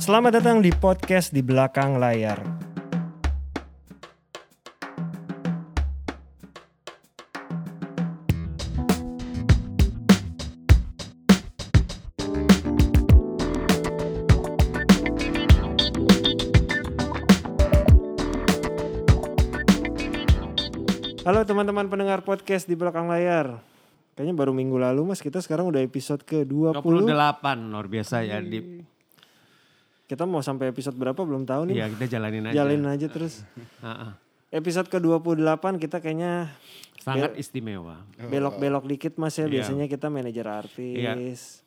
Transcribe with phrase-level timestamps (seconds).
[0.00, 2.40] Selamat datang di podcast di belakang layar.
[21.22, 23.60] Halo teman-teman pendengar podcast di belakang layar.
[24.16, 26.80] Kayaknya baru minggu lalu mas, kita sekarang udah episode ke-20.
[26.80, 27.12] 28
[27.68, 28.80] luar biasa ya di
[30.12, 31.80] Kita mau sampai episode berapa belum tahu nih.
[31.80, 32.60] ya kita jalanin aja.
[32.60, 33.40] Jalin aja terus.
[33.80, 34.12] Ha-ha.
[34.52, 36.52] Episode ke-28 kita kayaknya
[37.00, 38.04] Sangat istimewa.
[38.20, 39.48] belok-belok dikit mas ya.
[39.48, 39.64] Iya.
[39.64, 41.64] Biasanya kita manajer artis.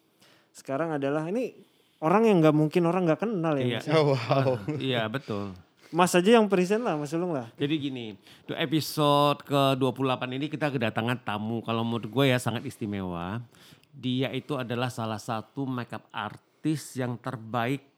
[0.53, 1.57] Sekarang adalah ini
[2.05, 3.79] orang yang nggak mungkin orang nggak kenal ya Iya.
[3.81, 3.87] mas.
[3.89, 4.49] Oh, wow.
[4.77, 5.57] Iya betul.
[5.89, 7.49] Mas aja yang present lah, Mas Ulung lah.
[7.57, 8.13] Jadi gini,
[8.45, 13.41] di episode ke-28 ini kita kedatangan tamu kalau menurut gue ya sangat istimewa.
[13.89, 17.94] Dia itu adalah salah satu makeup artis yang terbaik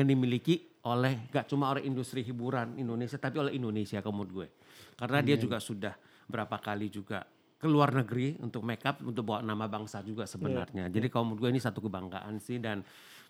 [0.00, 4.48] yang dimiliki oleh gak cuma oleh industri hiburan Indonesia tapi oleh Indonesia menurut gue.
[4.96, 5.94] Karena dia juga sudah
[6.26, 7.22] berapa kali juga
[7.62, 10.90] ke luar negeri untuk makeup untuk bawa nama bangsa juga sebenarnya.
[10.90, 12.82] Jadi kalau menurut gue ini satu kebanggaan sih dan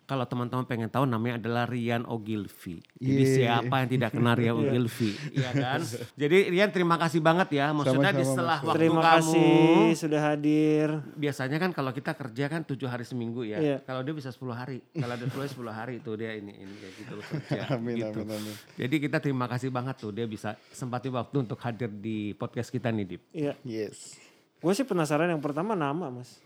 [0.03, 2.83] kalau teman-teman pengen tahu namanya adalah Rian Ogilvy.
[2.99, 3.35] Jadi Yeay.
[3.39, 5.79] siapa yang tidak kenal Rian Ogilvy, Iya kan?
[6.19, 7.71] Jadi Rian terima kasih banget ya.
[7.71, 10.87] Maksudnya di setelah waktu Terima kamu kasih sudah hadir.
[11.15, 13.57] biasanya kan kalau kita kerja kan tujuh hari seminggu ya.
[13.63, 13.77] Iya.
[13.87, 14.83] Kalau dia bisa 10 hari.
[14.91, 17.61] Kalau dia 10 hari itu dia ini ini kayak gitu loh kerja.
[17.79, 18.19] Amin, gitu.
[18.21, 18.55] amin, amin.
[18.75, 22.91] Jadi kita terima kasih banget tuh dia bisa sempatin waktu untuk hadir di podcast kita
[22.91, 23.21] nih Dip.
[23.31, 23.53] Iya.
[23.63, 24.19] Yes.
[24.59, 26.39] Gue sih penasaran yang pertama nama, Mas.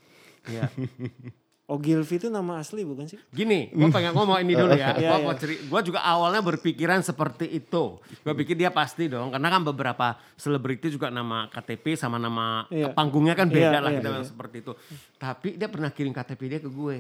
[0.46, 0.70] Iya.
[1.68, 3.20] Ogilvy itu nama asli bukan sih?
[3.28, 4.96] Gini, gue pengen ngomong ini dulu ya.
[4.96, 5.26] Iya, Gue iya.
[5.28, 8.00] mau ceri- gua juga awalnya berpikiran seperti itu.
[8.00, 12.96] Gue pikir dia pasti dong, karena kan beberapa selebriti juga nama KTP sama nama Iya.
[12.96, 14.14] panggungnya kan beda Iya, lah iya, kita iya.
[14.14, 14.72] bilang seperti itu.
[15.14, 16.98] Tapi dia pernah kirim KTP dia ke gue.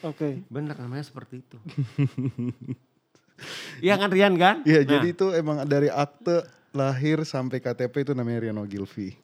[0.00, 0.42] Oke.
[0.46, 1.56] Bener namanya seperti itu.
[3.78, 4.66] Iya kan Rian kan?
[4.66, 6.42] Iya, Nah, jadi itu emang dari akte
[6.74, 9.14] lahir sampai KTP itu namanya Riano Gilvi.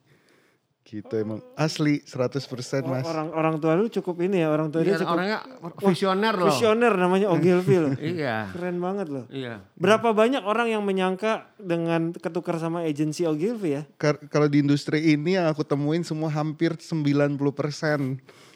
[0.85, 2.45] Gitu emang asli 100%
[2.85, 3.09] mas.
[3.09, 5.39] Orang orang tua lu cukup ini ya, orang tua dia dia cukup orangnya
[5.81, 6.53] visioner loh.
[6.53, 7.93] visioner namanya Ogilvy loh.
[8.15, 8.53] Iya.
[8.53, 9.25] Keren banget loh.
[9.33, 9.65] Iya.
[9.81, 13.83] Berapa banyak orang yang menyangka dengan ketukar sama agensi Ogilvy ya?
[14.29, 17.33] Kalau di industri ini yang aku temuin semua hampir 90%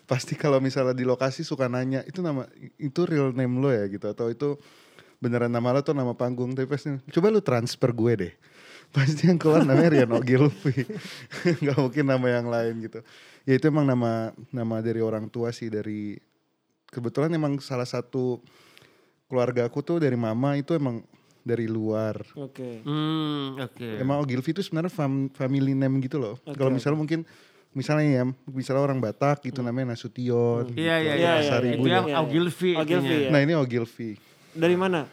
[0.09, 2.45] pasti kalau misalnya di lokasi suka nanya itu nama
[2.81, 4.57] itu real name lo ya gitu atau itu
[5.21, 8.33] beneran nama lo atau nama panggung tapi pasti coba lu transfer gue deh
[8.89, 10.85] pasti yang keluar namanya Riano Gilvi
[11.61, 12.99] nggak mungkin nama yang lain gitu
[13.43, 14.11] ya itu emang nama
[14.49, 16.17] nama dari orang tua sih dari
[16.87, 18.41] kebetulan emang salah satu
[19.29, 21.05] keluarga aku tuh dari mama itu emang
[21.39, 22.83] dari luar Oke.
[22.83, 23.89] Hmm, oke.
[23.97, 26.35] Emang Ogilvy itu sebenarnya fam- family name gitu loh.
[26.43, 27.19] Oke, Kalau misalnya mungkin
[27.71, 30.67] misalnya ya, misalnya orang Batak gitu namanya Nasution.
[30.75, 31.33] Iya iya Iya, iya.
[31.39, 32.05] iya, Itu yang.
[32.21, 32.75] Ogilvy.
[32.75, 33.29] Ogilvy, ya.
[33.31, 34.19] Nah ini Ogilvy.
[34.51, 35.07] Dari mana?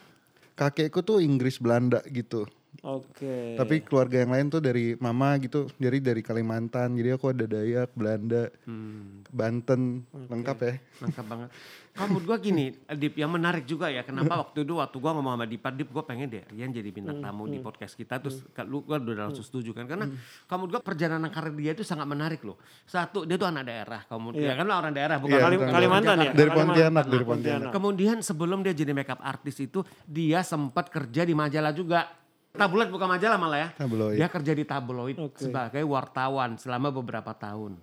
[0.59, 2.45] Kakekku tuh Inggris Belanda gitu.
[2.83, 3.55] Oke.
[3.55, 6.93] Tapi keluarga yang lain tuh dari mama gitu, jadi dari Kalimantan.
[6.93, 10.73] Jadi aku ada Dayak, Belanda, Hmm, Banten, lengkap ya.
[11.01, 11.49] lengkap banget.
[11.97, 14.05] Kamu gua gini, Dip, yang menarik juga ya.
[14.05, 17.25] Kenapa waktu itu waktu gua ngomong sama Dipa, Dip, gua pengen deh Rian jadi bintang
[17.25, 18.21] tamu di podcast kita.
[18.21, 19.89] Terus ka- lu gua udah langsung setuju kan.
[19.89, 20.05] Karena
[20.45, 22.61] kamu gua perjalanan karir dia itu sangat menarik loh.
[22.85, 24.05] Satu, dia tuh anak daerah.
[24.05, 25.73] Kamu, ya kan orang daerah, bukan orang bukan.
[25.73, 26.33] Kalimantan ya?
[26.37, 26.51] Dari.
[26.53, 27.73] Pontianak, dari Pontianak.
[27.73, 32.13] Kemudian sebelum dia jadi makeup artis itu, dia sempat kerja di majalah juga.
[32.57, 33.69] Tabloid bukan majalah malah ya.
[33.77, 34.17] Tabloid.
[34.17, 35.39] Dia kerja di tabloid Oke.
[35.45, 37.77] sebagai wartawan selama beberapa tahun.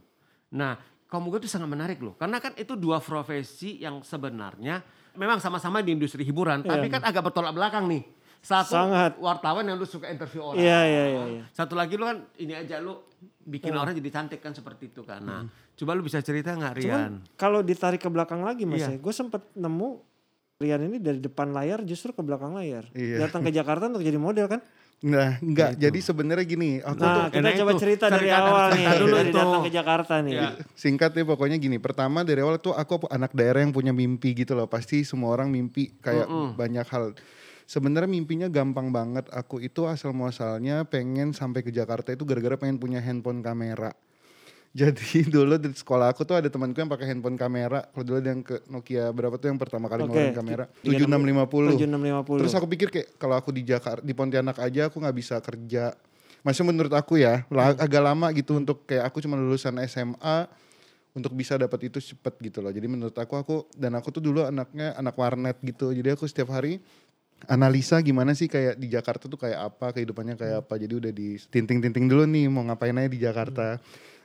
[0.54, 2.18] Nah, kamu gue itu sangat menarik loh.
[2.18, 4.82] Karena kan itu dua profesi yang sebenarnya
[5.14, 6.66] memang sama-sama di industri hiburan.
[6.66, 8.02] Tapi kan agak bertolak belakang nih.
[8.44, 9.16] Satu Sangat.
[9.24, 10.60] wartawan yang lu suka interview orang.
[10.60, 11.24] Iya iya iya.
[11.40, 11.44] iya.
[11.56, 13.08] Satu lagi lu kan ini aja lu
[13.48, 15.24] bikin orang jadi cantik kan seperti itu kan.
[15.24, 15.48] Nah,
[15.80, 16.84] coba lu bisa cerita nggak Rian?
[16.84, 18.96] Cuman kalau ditarik ke belakang lagi mas Iya.
[18.96, 20.04] ya, gue sempet nemu
[20.64, 22.88] Rian ini dari depan layar justru ke belakang layar.
[22.96, 23.28] Iya.
[23.28, 24.64] Datang ke Jakarta untuk jadi model kan?
[25.04, 25.76] Nah, enggak.
[25.76, 27.82] Jadi sebenarnya gini, aku tuh Nah kita Nah, coba itu.
[27.84, 30.32] cerita dari Cerita- awal nih, cerita dulu dari datang ke Jakarta nih.
[30.32, 30.50] Iya.
[30.74, 31.76] Singkat ya pokoknya gini.
[31.76, 34.64] Pertama dari awal tuh aku anak daerah yang punya mimpi gitu loh.
[34.66, 36.24] Pasti semua orang mimpi kayak
[36.56, 37.12] banyak hal.
[37.68, 39.28] Sebenarnya mimpinya gampang banget.
[39.28, 43.92] Aku itu asal muasalnya pengen sampai ke Jakarta itu gara-gara pengen punya handphone kamera.
[44.74, 47.86] Jadi dulu di sekolah aku tuh ada temanku yang pakai handphone kamera.
[47.94, 50.10] Kalau dulu ada yang ke Nokia berapa tuh yang pertama kali Oke.
[50.10, 50.66] ngeluarin kamera?
[50.82, 51.78] 7650.
[51.78, 51.78] 7650.
[51.78, 55.38] Iya, Terus aku pikir kayak kalau aku di Jakarta di Pontianak aja aku nggak bisa
[55.46, 55.94] kerja.
[56.44, 60.50] Masih menurut aku ya la- agak lama gitu untuk kayak aku cuma lulusan SMA
[61.14, 62.74] untuk bisa dapat itu cepet gitu loh.
[62.74, 65.94] Jadi menurut aku aku dan aku tuh dulu anaknya anak warnet gitu.
[65.94, 66.82] Jadi aku setiap hari
[67.46, 70.74] analisa gimana sih kayak di Jakarta tuh kayak apa kehidupannya kayak apa.
[70.82, 73.78] Jadi udah di tinting-tinting dulu nih mau ngapain aja di Jakarta.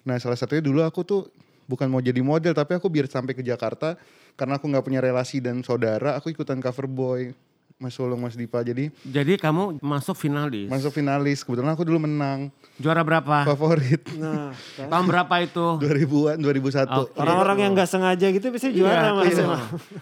[0.08, 1.28] Nah salah satunya dulu aku tuh
[1.64, 4.00] bukan mau jadi model tapi aku biar sampai ke Jakarta
[4.32, 7.36] karena aku nggak punya relasi dan saudara aku ikutan cover boy
[7.76, 10.66] Mas Sulung Mas Dipa jadi Jadi kamu masuk finalis.
[10.66, 13.44] masuk finalis kebetulan aku dulu menang Juara berapa?
[13.44, 14.88] favorit Nah, kan.
[14.90, 15.66] Tahun berapa itu?
[15.78, 17.12] 2000-an 2001 Oke.
[17.14, 19.28] orang-orang yang nggak sengaja gitu biasanya juara mas.
[19.28, 19.56] iya.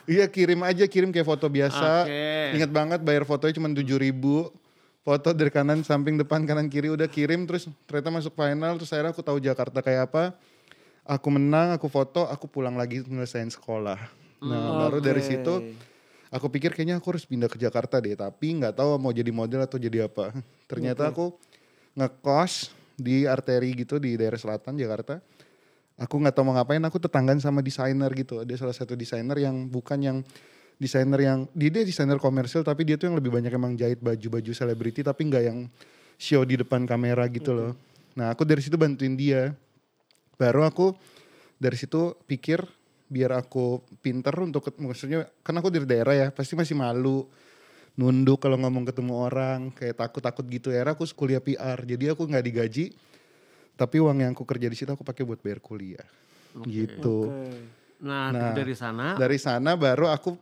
[0.06, 2.54] iya kirim aja kirim kayak foto biasa Oke.
[2.54, 4.48] ingat banget bayar fotonya cuma tujuh ribu
[5.06, 9.14] foto dari kanan samping depan kanan kiri udah kirim terus ternyata masuk final terus akhirnya
[9.14, 10.34] aku tahu Jakarta kayak apa.
[11.06, 13.94] Aku menang aku foto aku pulang lagi nyelesain sekolah.
[14.42, 15.78] Nah baru dari situ
[16.34, 19.62] aku pikir kayaknya aku harus pindah ke Jakarta deh tapi nggak tahu mau jadi model
[19.62, 20.34] atau jadi apa.
[20.70, 21.38] Ternyata aku
[21.94, 25.22] ngekos di arteri gitu di daerah selatan Jakarta.
[26.02, 28.42] Aku nggak tahu mau ngapain aku tetanggan sama desainer gitu.
[28.42, 30.18] Ada salah satu desainer yang bukan yang
[30.76, 34.52] desainer yang dia dia desainer komersil tapi dia tuh yang lebih banyak emang jahit baju-baju
[34.52, 35.58] selebriti tapi nggak yang
[36.20, 37.72] show di depan kamera gitu loh.
[38.16, 39.52] Nah aku dari situ bantuin dia.
[40.36, 40.92] Baru aku
[41.56, 42.60] dari situ pikir
[43.08, 47.24] biar aku pinter untuk maksudnya kan aku dari daerah ya pasti masih malu
[47.96, 50.68] nunduk kalau ngomong ketemu orang kayak takut-takut gitu.
[50.68, 52.92] Ya aku kuliah PR jadi aku nggak digaji
[53.76, 56.04] tapi uang yang aku kerja di situ aku pakai buat bayar kuliah.
[56.64, 57.32] Gitu.
[57.32, 57.84] Oke.
[57.96, 60.36] Nah, Nah, dari sana dari sana baru aku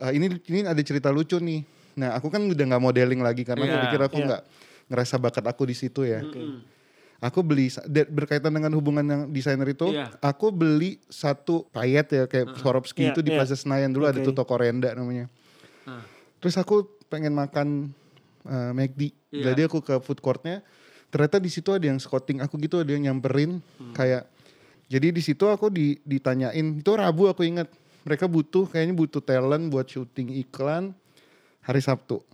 [0.00, 1.62] eh, ini ini ada cerita lucu nih
[1.94, 4.26] nah aku kan udah nggak modeling lagi karena aku Iya, pikir aku iya.
[4.26, 4.42] nggak
[4.88, 6.22] ngerasa bakat aku di situ ya
[7.20, 7.68] aku beli
[8.08, 10.08] berkaitan dengan hubungan yang desainer itu Iya.
[10.18, 13.36] aku beli satu payet ya kayak Swarovski Iya, itu di iya.
[13.36, 14.24] Plaza Senayan dulu ada Oke.
[14.24, 15.28] tuh toko Renda namanya
[15.84, 16.00] Ah.
[16.38, 17.92] terus aku pengen makan
[18.42, 19.52] eh, McD Iya.
[19.52, 20.64] jadi aku ke food courtnya
[21.10, 23.92] ternyata di situ ada yang scouting aku gitu ada yang nyamperin Hmm.
[23.92, 24.24] kayak
[24.86, 27.68] jadi di situ aku di, ditanyain itu Rabu aku ingat
[28.02, 30.92] mereka butuh kayaknya butuh talent buat syuting iklan
[31.60, 32.24] hari Sabtu.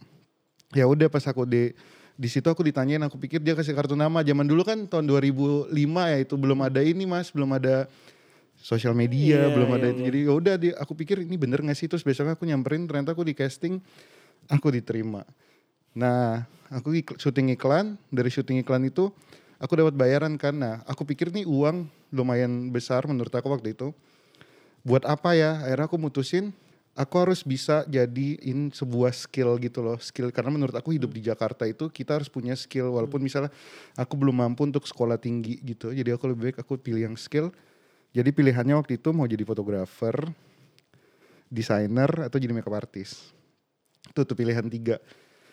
[0.74, 1.74] Ya udah pas aku di
[2.16, 4.22] di situ aku ditanyain aku pikir dia kasih kartu nama.
[4.22, 5.70] Zaman dulu kan tahun 2005
[6.12, 7.28] ya itu belum ada ini mas.
[7.34, 7.90] Belum ada
[8.56, 10.00] sosial media Iya, belum iya, ada itu.
[10.00, 10.06] iya.
[10.08, 11.86] jadi ya udah aku pikir ini bener gak sih?
[11.90, 13.82] Terus besoknya aku nyamperin ternyata aku di casting
[14.48, 15.26] aku diterima.
[15.92, 18.00] Nah aku ik- syuting iklan.
[18.08, 19.12] Dari syuting iklan itu
[19.60, 20.56] aku dapat bayaran kan.
[20.56, 21.84] Nah aku pikir nih uang
[22.14, 23.92] lumayan besar menurut aku waktu itu
[24.86, 25.66] buat apa ya?
[25.66, 26.54] Akhirnya aku mutusin
[26.94, 29.98] aku harus bisa jadiin sebuah skill gitu loh.
[29.98, 32.94] Skill karena menurut aku hidup di Jakarta itu kita harus punya skill.
[32.94, 33.50] Walaupun misalnya
[33.98, 37.50] aku belum mampu untuk sekolah tinggi gitu jadi aku lebih baik aku pilih yang skill.
[38.14, 40.14] Jadi pilihannya waktu itu mau jadi fotografer
[41.52, 43.34] desainer atau jadi makeup artist.
[44.08, 44.96] Itu tuh pilihan tiga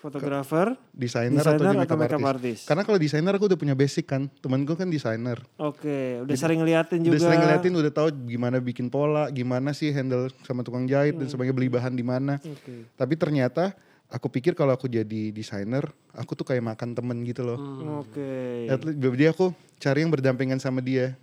[0.04, 2.28] Fotografer, desainer atau atau makeup, artist.
[2.36, 2.62] artist.
[2.68, 7.00] karena kalau desainer aku udah punya basic kan temanku kan desainer Oke, udah sering ngeliatin
[7.08, 7.16] juga.
[7.16, 11.32] Udah sering ngeliatin, udah tahu gimana bikin pola, gimana sih handle sama tukang jahit dan
[11.32, 12.36] sebagainya beli bahan di mana.
[12.44, 12.92] Oke.
[13.00, 13.72] Tapi ternyata
[14.12, 17.60] aku pikir kalau aku jadi desainer, aku tuh kayak makan temen gitu loh.
[18.04, 18.68] Oke.
[18.68, 21.16] At least, jadi aku cari yang berdampingan sama dia.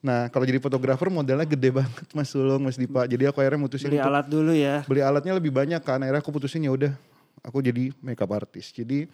[0.00, 3.04] Nah kalau jadi fotografer modalnya gede banget Mas Sulung, Mas Dipa.
[3.04, 4.80] Jadi aku akhirnya mutusin Beli untuk alat dulu ya.
[4.88, 6.00] beli alatnya lebih banyak kan.
[6.00, 6.96] Akhirnya aku putusin ya udah
[7.42, 8.72] aku jadi makeup artist.
[8.72, 9.06] Jadi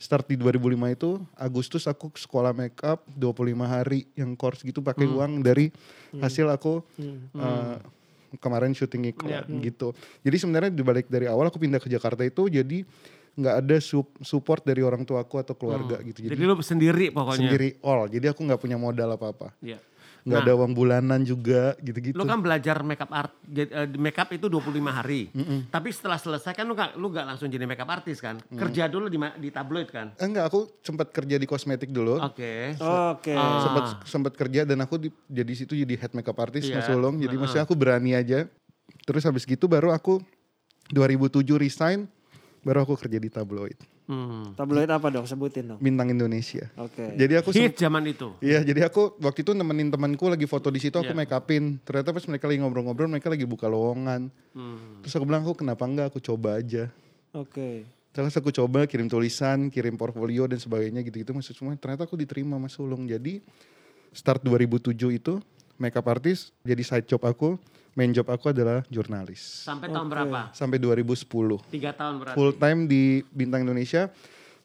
[0.00, 5.44] start di 2005 itu Agustus aku sekolah makeup 25 hari yang course gitu pakai uang
[5.44, 5.68] dari
[6.16, 6.80] hasil aku
[7.36, 7.76] eh,
[8.40, 9.92] kemarin syuting iklan gitu.
[10.24, 12.86] Jadi sebenarnya dibalik dari awal aku pindah ke Jakarta itu jadi
[13.30, 16.26] nggak ada sup- support dari orang tua aku atau keluarga gitu.
[16.26, 17.36] Jadi, Jadi lu sendiri pokoknya.
[17.46, 18.10] sendiri all.
[18.10, 19.54] Jadi aku nggak punya modal apa-apa.
[19.62, 19.78] Iya.
[20.20, 20.46] Nggak Nah.
[20.46, 22.12] ada uang bulanan juga gitu-gitu.
[22.12, 25.32] Lu kan belajar makeup art, eh, makeup itu 25 hari.
[25.66, 28.36] Tapi setelah selesai kan lu gak, lu gak langsung jadi makeup artist kan?
[28.52, 30.12] Kerja dulu di, di tabloid kan?
[30.16, 32.20] Eh, Enggak, aku sempat kerja di kosmetik dulu.
[32.20, 32.76] Oke.
[32.76, 33.32] Oke.
[33.32, 33.60] Ah.
[33.60, 36.80] sempat sempat kerja dan aku di, jadi situ jadi head makeup artist Iya.
[36.80, 37.16] Mas Sulung.
[37.16, 38.44] Jadi maksudnya aku berani aja.
[39.06, 40.20] Terus habis gitu baru aku
[40.90, 42.04] 2007 resign,
[42.60, 43.78] baru aku kerja di tabloid
[44.10, 44.58] Hmm.
[44.58, 45.22] Tabloid apa dong?
[45.22, 45.78] Sebutin dong.
[45.78, 46.66] Bintang Indonesia.
[46.74, 47.14] Oke.
[47.14, 48.34] Jadi aku Hit zaman itu.
[48.42, 51.18] Iya, jadi aku waktu itu nemenin temanku lagi foto di situ aku Iya.
[51.22, 51.78] make upin.
[51.86, 54.26] Ternyata pas mereka lagi ngobrol-ngobrol mereka lagi buka lowongan.
[54.50, 54.98] Hmm.
[55.06, 56.90] Terus aku bilang aku kenapa enggak aku coba aja.
[57.30, 57.86] Oke.
[58.10, 61.78] Terus aku coba kirim tulisan, kirim portfolio dan sebagainya gitu-gitu maksud semua.
[61.78, 63.06] Ternyata aku diterima Mas Sulung.
[63.06, 63.38] Jadi
[64.10, 65.38] start 2007 itu
[65.78, 67.54] makeup artist jadi side job aku,
[67.94, 69.66] main job aku adalah jurnalis.
[69.66, 70.40] Sampai tahun berapa?
[70.54, 71.26] Sampai 2010.
[71.70, 72.36] Tiga tahun berarti.
[72.38, 74.10] Full time di Bintang Indonesia.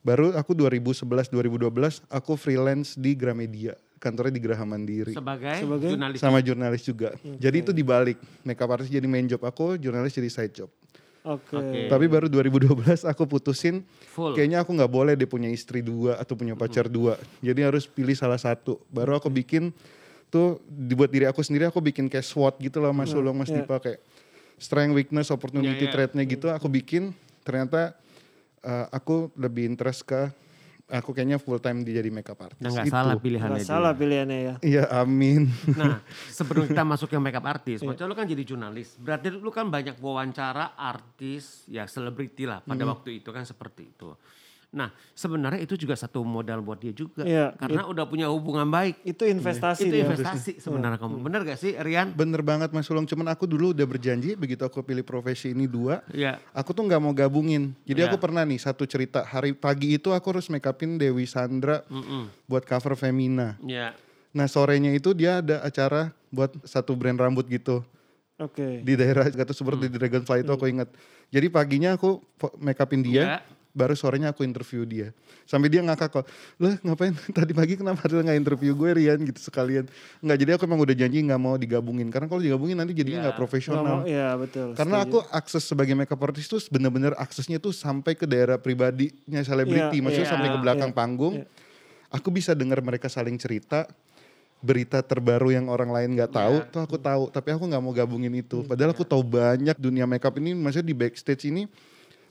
[0.06, 3.74] Baru aku 2011 2012 aku freelance di Gramedia.
[3.98, 5.18] Kantornya di Graha Mandiri.
[5.18, 5.90] Sebagai, Sebagai?
[5.98, 6.18] jurnalis.
[6.22, 7.18] Sama jurnalis juga.
[7.26, 8.22] Jadi itu dibalik.
[8.46, 10.70] Makeup artist jadi main job aku, jurnalis jadi side job.
[11.26, 11.58] Oke.
[11.58, 11.90] Oke.
[11.90, 13.82] Tapi baru 2012 aku putusin
[14.14, 14.38] Full.
[14.38, 17.18] kayaknya aku nggak boleh dia punya istri dua atau punya pacar dua.
[17.42, 18.78] Jadi harus pilih salah satu.
[18.94, 19.74] Baru aku bikin
[20.36, 23.64] tuh dibuat diri aku sendiri aku bikin kayak SWOT gitu loh Mas Sulung Mas iya.
[23.64, 24.04] Dipa kayak
[24.60, 25.94] strength, weakness, opportunity, Iya, iya.
[25.96, 27.16] threat-nya gitu aku bikin.
[27.48, 27.96] Ternyata
[28.62, 30.28] uh, aku lebih interest ke
[30.86, 32.62] aku kayaknya full time di jadi makeup artist.
[32.62, 32.94] Nah nggak Itu.
[32.94, 33.74] salah pilihannya Nggak dia.
[33.74, 34.56] salah pilihannya ya.
[34.62, 35.50] Iya, amin.
[35.74, 35.98] Nah,
[36.30, 38.94] sebelum kita masuk ke makeup artis, Maca lu kan jadi jurnalis.
[39.02, 44.14] Berarti lu kan banyak wawancara artis, ya selebriti lah pada waktu itu kan seperti itu.
[44.76, 47.24] Nah, sebenarnya itu juga satu modal buat dia juga.
[47.24, 49.00] Iya, karena udah punya hubungan baik.
[49.08, 50.04] Itu investasi itu dia.
[50.04, 51.24] investasi sebenarnya kamu.
[51.24, 52.12] Bener gak sih, Rian?
[52.12, 56.04] Bener banget Mas Sulung, cuman aku dulu udah berjanji begitu aku pilih profesi ini dua,
[56.12, 56.44] Iya.
[56.52, 57.72] aku tuh nggak mau gabungin.
[57.88, 58.12] Jadi Iya.
[58.12, 62.28] aku pernah nih satu cerita hari pagi itu aku harus make upin Dewi Sandra Mm-mm.
[62.44, 63.56] buat cover Femina.
[63.64, 63.96] Iya.
[64.36, 67.80] Nah sorenya itu dia ada acara buat satu brand rambut gitu
[68.36, 68.84] Oke.
[68.84, 70.92] di daerah kata seperti di Dragonfly itu aku ingat.
[71.32, 72.20] Jadi paginya aku
[72.60, 73.55] make upin dia, Iya.
[73.76, 75.12] Baru sorenya aku interview dia.
[75.44, 76.26] Sampai dia ngakak kok,
[76.58, 79.84] lah ngapain tadi pagi kenapa lu nggak interview gue Rian gitu sekalian.
[80.24, 83.24] Nggak jadi aku emang udah janji nggak mau digabungin karena kalau digabungin nanti jadinya Iya.
[83.30, 83.98] nggak Nggak profesional.
[84.08, 84.68] Iya betul.
[84.74, 85.12] Karena setuju.
[85.12, 90.02] aku akses sebagai makeup artist tuh bener-bener aksesnya tuh sampai ke daerah pribadinya selebriti, Iya,
[90.02, 91.36] maksudnya iya, sampai ke belakang iya, panggung.
[91.44, 91.46] iya.
[92.10, 93.84] Aku bisa dengar mereka saling cerita
[94.66, 96.72] berita terbaru yang orang lain nggak tahu, Iya.
[96.74, 97.24] tuh aku tahu.
[97.30, 98.64] Tapi aku nggak mau gabungin itu.
[98.64, 98.98] Hmm, Padahal iya.
[98.98, 101.68] aku tahu banyak dunia makeup ini, maksudnya di backstage ini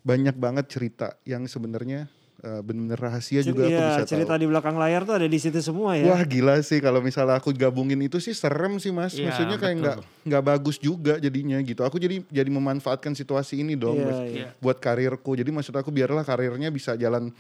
[0.05, 2.05] banyak banget cerita yang sebenarnya
[2.39, 4.43] eh, bener-bener rahasia Cer- juga aku iya, bisa cerita tahu.
[4.45, 6.05] di belakang layar tuh ada di situ semua ya.
[6.07, 9.13] Wah gila sih kalau misalnya aku gabungin itu sih serem sih mas.
[9.13, 11.81] Iya, Maksudnya kayak nggak nggak bagus juga jadinya gitu.
[11.81, 14.19] Aku jadi jadi memanfaatkan situasi ini dong Iya, Mas.
[14.29, 14.49] iya.
[14.61, 15.33] buat karirku.
[15.33, 17.33] Jadi maksud aku biarlah karirnya bisa jalan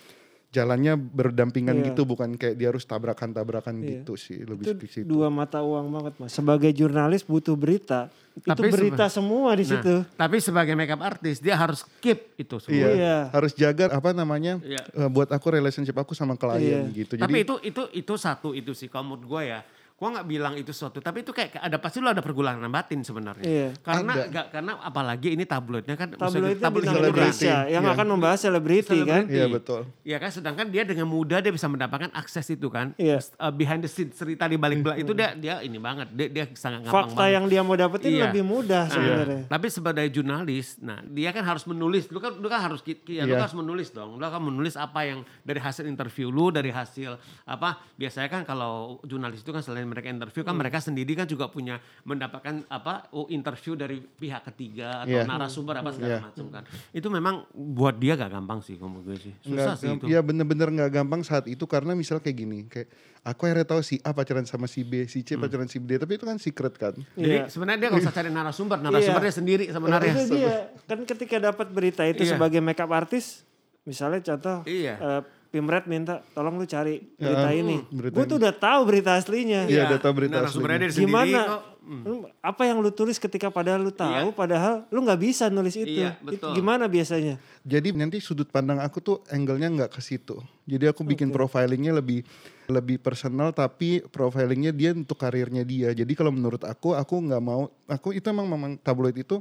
[0.55, 1.85] jalannya berdampingan Iya.
[1.91, 4.07] gitu bukan kayak dia harus tabrakan-tabrakan Iya.
[4.07, 5.05] gitu sih lebih itu ke situ.
[5.05, 6.31] dua mata uang banget mas.
[6.31, 8.07] Sebagai jurnalis butuh berita.
[8.35, 9.95] Tapi itu berita semua di Nah, situ.
[10.15, 12.75] tapi sebagai makeup artis dia harus keep itu semua.
[12.75, 13.17] Iya, Iya.
[13.31, 14.83] harus jaga apa namanya Iya.
[14.83, 16.95] eh, buat aku relationship aku sama klien Iya.
[16.97, 17.15] gitu.
[17.15, 19.61] Tapi Jadi itu itu itu satu itu sih kalau menurut gue ya.
[19.95, 23.47] Gue nggak bilang itu suatu, tapi itu kayak ada pasti lo ada pergulanan batin sebenarnya.
[23.47, 23.69] Iya.
[23.79, 26.91] Karena nggak karena apalagi ini tabloidnya kan tabloid selebriti.
[26.91, 27.95] Indonesia yang Iya.
[27.95, 29.23] akan membahas selebriti kan.
[29.23, 29.39] Selebriti.
[29.39, 29.81] Iya betul.
[30.03, 32.91] Ya kan, sedangkan dia dengan mudah dia bisa mendapatkan akses itu kan.
[32.99, 33.23] Iya.
[33.39, 36.45] Uh, behind the scene cerita di balik belakang itu dia dia ini banget, dia dia
[36.59, 37.35] sangat gampang Fakta banget.
[37.39, 38.25] yang dia mau dapetin Iya.
[38.29, 39.41] lebih mudah Nah, sebenarnya.
[39.47, 42.11] Tapi sebagai jurnalis, nah dia kan harus menulis.
[42.11, 43.39] Lu kan lu kan harus ya, lu Iya.
[43.39, 44.19] kan harus menulis dong.
[44.19, 47.15] Lu kan menulis apa yang dari hasil interview lu, dari hasil
[47.47, 47.79] apa?
[47.95, 50.61] Biasanya kan kalau jurnalis itu kan selain mereka interview kan Hmm.
[50.61, 53.09] mereka sendiri kan juga punya mendapatkan apa?
[53.11, 55.25] Oh, interview dari pihak ketiga atau Iya.
[55.25, 56.21] narasumber apa segala Iya.
[56.23, 56.63] macam kan.
[56.91, 59.33] Itu memang buat dia gak gampang sih kalau gue sih.
[59.41, 60.05] Susah Nggak sih itu.
[60.07, 62.89] Ya bener-bener nggak gampang saat itu karena misal kayak gini, kayak
[63.23, 65.27] aku akhirnya tahu si A pacaran sama si B, si Hmm.
[65.27, 66.95] C pacaran si B, tapi itu kan secret kan.
[67.15, 67.49] Jadi Iya.
[67.49, 69.17] sebenarnya dia gak usah cari narasumber, Iya.
[69.19, 70.13] dia sendiri sebenarnya.
[70.15, 70.55] Itu dia
[70.89, 72.37] kan ketika dapat berita itu Iya.
[72.37, 73.45] sebagai makeup artis,
[73.83, 74.95] misalnya contoh Iya.
[74.97, 75.23] eh,
[75.55, 77.79] Pimret minta tolong lu cari berita Ya, ini.
[77.87, 79.71] berita Gue tuh udah tahu berita aslinya.
[79.71, 80.91] Iya, udah tahu berita narasumbernya aslinya.
[80.91, 81.41] sendiri Gimana?
[81.47, 81.63] kok.
[81.85, 82.01] Hmm.
[82.03, 84.35] Lu, apa yang lu tulis ketika padahal lu tahu, Iya.
[84.35, 86.01] padahal lu nggak bisa nulis itu.
[86.03, 86.59] Iya, Itu betul.
[86.59, 87.39] gimana biasanya?
[87.63, 90.43] Jadi nanti sudut pandang aku tuh angle-nya nggak ke situ.
[90.67, 92.27] Jadi aku bikin profilingnya lebih
[92.67, 95.95] lebih personal tapi profilingnya dia untuk karirnya dia.
[95.95, 99.39] Jadi kalau menurut aku aku nggak mau aku itu emang memang tabloid itu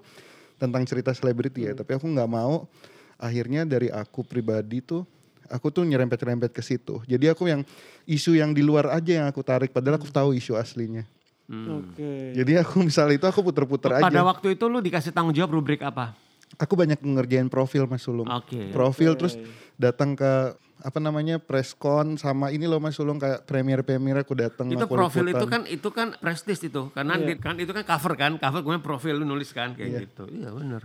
[0.60, 2.68] tentang cerita selebriti ya, tapi aku nggak mau
[3.16, 5.08] akhirnya dari aku pribadi tuh
[5.48, 7.02] aku tuh nyerempet-nyerempet ke situ.
[7.04, 7.62] Jadi aku yang
[8.04, 11.04] isu yang di luar aja yang aku tarik padahal aku tahu isu aslinya.
[11.50, 12.34] Oke.
[12.34, 14.24] Jadi aku misalnya itu aku puter-puter Pada aja.
[14.24, 16.16] waktu itu lu dikasih tanggung jawab rubrik apa?
[16.56, 18.26] Aku banyak ngerjain profil Mas Sulung.
[18.26, 18.70] Oke.
[18.70, 19.36] Profil terus
[19.76, 24.84] datang ke apa namanya preskon sama ini loh Mas Sulung kayak premier-premier aku datang Itu
[24.84, 25.40] aku profil liputan.
[25.40, 28.82] itu kan itu kan prestis itu karena di- kan itu kan cover kan cover kemudian
[28.82, 30.00] profil lu nulis kan kayak Iya.
[30.02, 30.24] gitu.
[30.28, 30.82] Iya benar.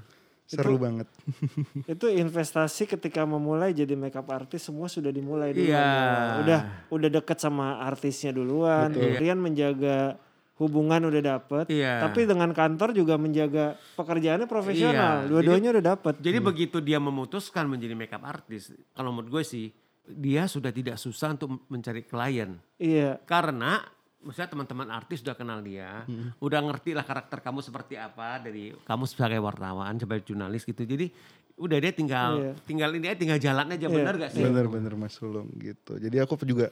[0.49, 1.05] Seru banget.
[1.93, 5.69] Itu investasi ketika memulai jadi makeup artis semua sudah dimulai duluan.
[5.69, 5.85] Iya.
[5.85, 6.37] ya.
[6.41, 8.89] Udah udah deket sama artisnya duluan.
[8.97, 10.17] Kemudian menjaga
[10.57, 11.65] hubungan udah dapet.
[11.69, 12.03] Iya.
[12.03, 15.25] Tapi dengan kantor juga menjaga pekerjaannya profesional.
[15.25, 15.29] Iya.
[15.31, 16.15] Dua-duanya udah dapet.
[16.25, 19.67] Jadi begitu dia memutuskan menjadi makeup artist, kalau menurut gue sih
[20.09, 23.21] dia sudah tidak susah untuk mencari klien Iya.
[23.29, 23.85] karena
[24.21, 26.35] misalnya teman-teman artis sudah kenal dia, Hmm.
[26.39, 30.83] udah ngerti lah karakter kamu seperti apa dari kamu sebagai wartawan, sebagai jurnalis gitu.
[30.83, 31.11] Jadi
[31.55, 32.53] udah dia tinggal Iya.
[32.65, 33.95] tinggal ini aja tinggal jalan aja Iya.
[33.95, 34.43] benar gak sih?
[34.43, 35.99] Bener-bener Mas Sulung gitu.
[35.99, 36.71] Jadi aku juga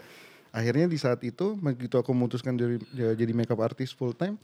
[0.51, 4.39] akhirnya di saat itu begitu aku memutuskan jadi ya, jadi makeup artist full time.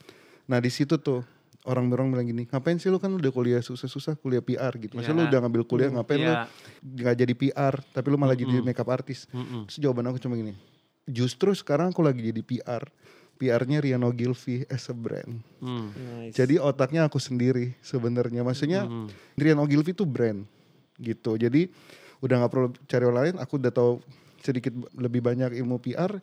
[0.44, 1.22] Nah di situ tuh
[1.62, 4.98] orang-orang bilang gini, ngapain sih lu kan udah kuliah susah-susah kuliah PR gitu.
[4.98, 5.16] Masa Iya.
[5.16, 6.46] lu udah ngambil kuliah ngapain lu Iya.
[6.82, 9.30] nggak jadi PR tapi lu malah jadi makeup artist.
[9.30, 9.70] Mm-mm.
[9.70, 10.58] Terus jawaban aku cuma gini,
[11.08, 12.84] justru sekarang aku lagi jadi PR.
[13.42, 15.42] PR-nya Riano Gilvi as a brand.
[15.58, 15.90] Hmm.
[15.90, 16.38] Nice.
[16.38, 18.46] Jadi otaknya aku sendiri sebenarnya.
[18.46, 18.86] Maksudnya
[19.34, 20.46] Riano Gilvi itu brand
[21.02, 21.34] gitu.
[21.34, 21.66] Jadi
[22.22, 23.36] udah nggak perlu cari orang lain.
[23.42, 23.98] Aku udah tahu
[24.38, 26.22] sedikit lebih banyak ilmu PR.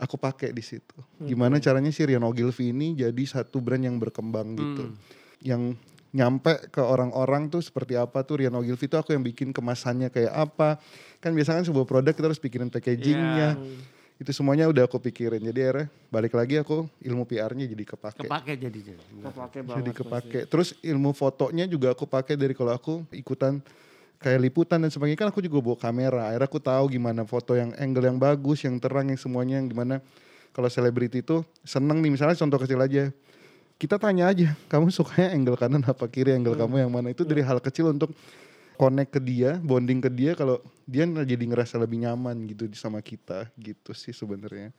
[0.00, 0.96] Aku pakai di situ.
[1.20, 4.84] Gimana caranya sih Riano Gilvi ini jadi satu brand yang berkembang gitu.
[5.44, 5.76] Yang
[6.14, 10.32] nyampe ke orang-orang tuh seperti apa tuh Rian Ogilvy tuh aku yang bikin kemasannya kayak
[10.32, 10.78] apa.
[11.18, 13.58] Kan biasanya kan sebuah produk kita harus pikirin packagingnya.
[14.14, 15.42] Itu semuanya udah aku pikirin.
[15.42, 18.30] Jadi akhirnya balik lagi aku ilmu PR-nya jadi kepake.
[18.30, 18.94] Kepake jadinya.
[19.30, 19.94] Kepake jadi banget.
[19.98, 20.40] kepake.
[20.46, 23.58] Terus ilmu fotonya juga aku pakai dari kalau aku ikutan
[24.22, 26.30] kayak liputan dan sebagainya kan aku juga bawa kamera.
[26.30, 29.98] Akhirnya aku tahu gimana foto yang angle yang bagus, yang terang, yang semuanya yang gimana.
[30.54, 33.10] Kalau selebriti itu seneng nih misalnya contoh kecil aja.
[33.74, 37.10] Kita tanya aja, kamu sukanya angle kanan apa kiri, angle kamu yang mana.
[37.10, 38.14] Itu dari hal kecil untuk
[38.74, 43.00] connect ke dia, bonding ke dia kalau dia jadi ngerasa lebih nyaman gitu di sama
[43.00, 44.74] kita gitu sih sebenarnya.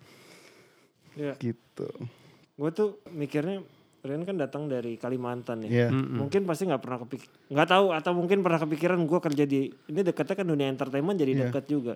[1.15, 1.33] Iya.
[1.39, 1.87] Gitu.
[2.55, 3.63] Gue tuh mikirnya
[4.05, 5.89] Rian kan datang dari Kalimantan ya.
[5.89, 10.01] Mungkin pasti nggak pernah kepik nggak tahu atau mungkin pernah kepikiran gue kerja di ini
[10.05, 11.41] dekatnya kan dunia entertainment jadi Iya.
[11.49, 11.93] dekat juga.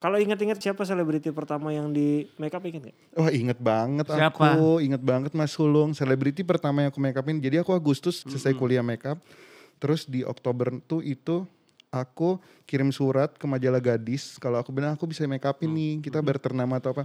[0.00, 2.96] Kalau ingat-ingat siapa selebriti pertama yang di make up ingat nggak?
[3.16, 4.36] Wah inget banget Siapa?
[4.52, 5.96] aku, inget banget Mas Sulung.
[5.96, 7.40] Selebriti pertama yang aku make upin.
[7.40, 9.16] Jadi aku Agustus selesai kuliah make up.
[9.78, 11.44] Terus di Oktober tuh itu
[11.92, 14.38] aku kirim surat ke majalah gadis.
[14.42, 17.04] Kalau aku bilang aku bisa make upin nih, kita berternama atau apa.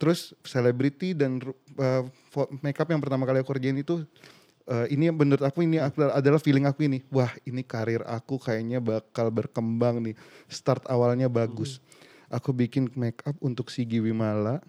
[0.00, 1.36] Terus selebriti dan
[1.76, 2.02] uh,
[2.64, 4.00] make up yang pertama kali aku kerjain itu
[4.64, 5.76] uh, ini menurut aku ini
[6.16, 7.04] adalah feeling aku ini.
[7.12, 10.16] Wah ini karir aku kayaknya bakal berkembang nih.
[10.48, 11.84] Start awalnya bagus.
[12.32, 14.64] Aku bikin make up untuk Sigi Wimala.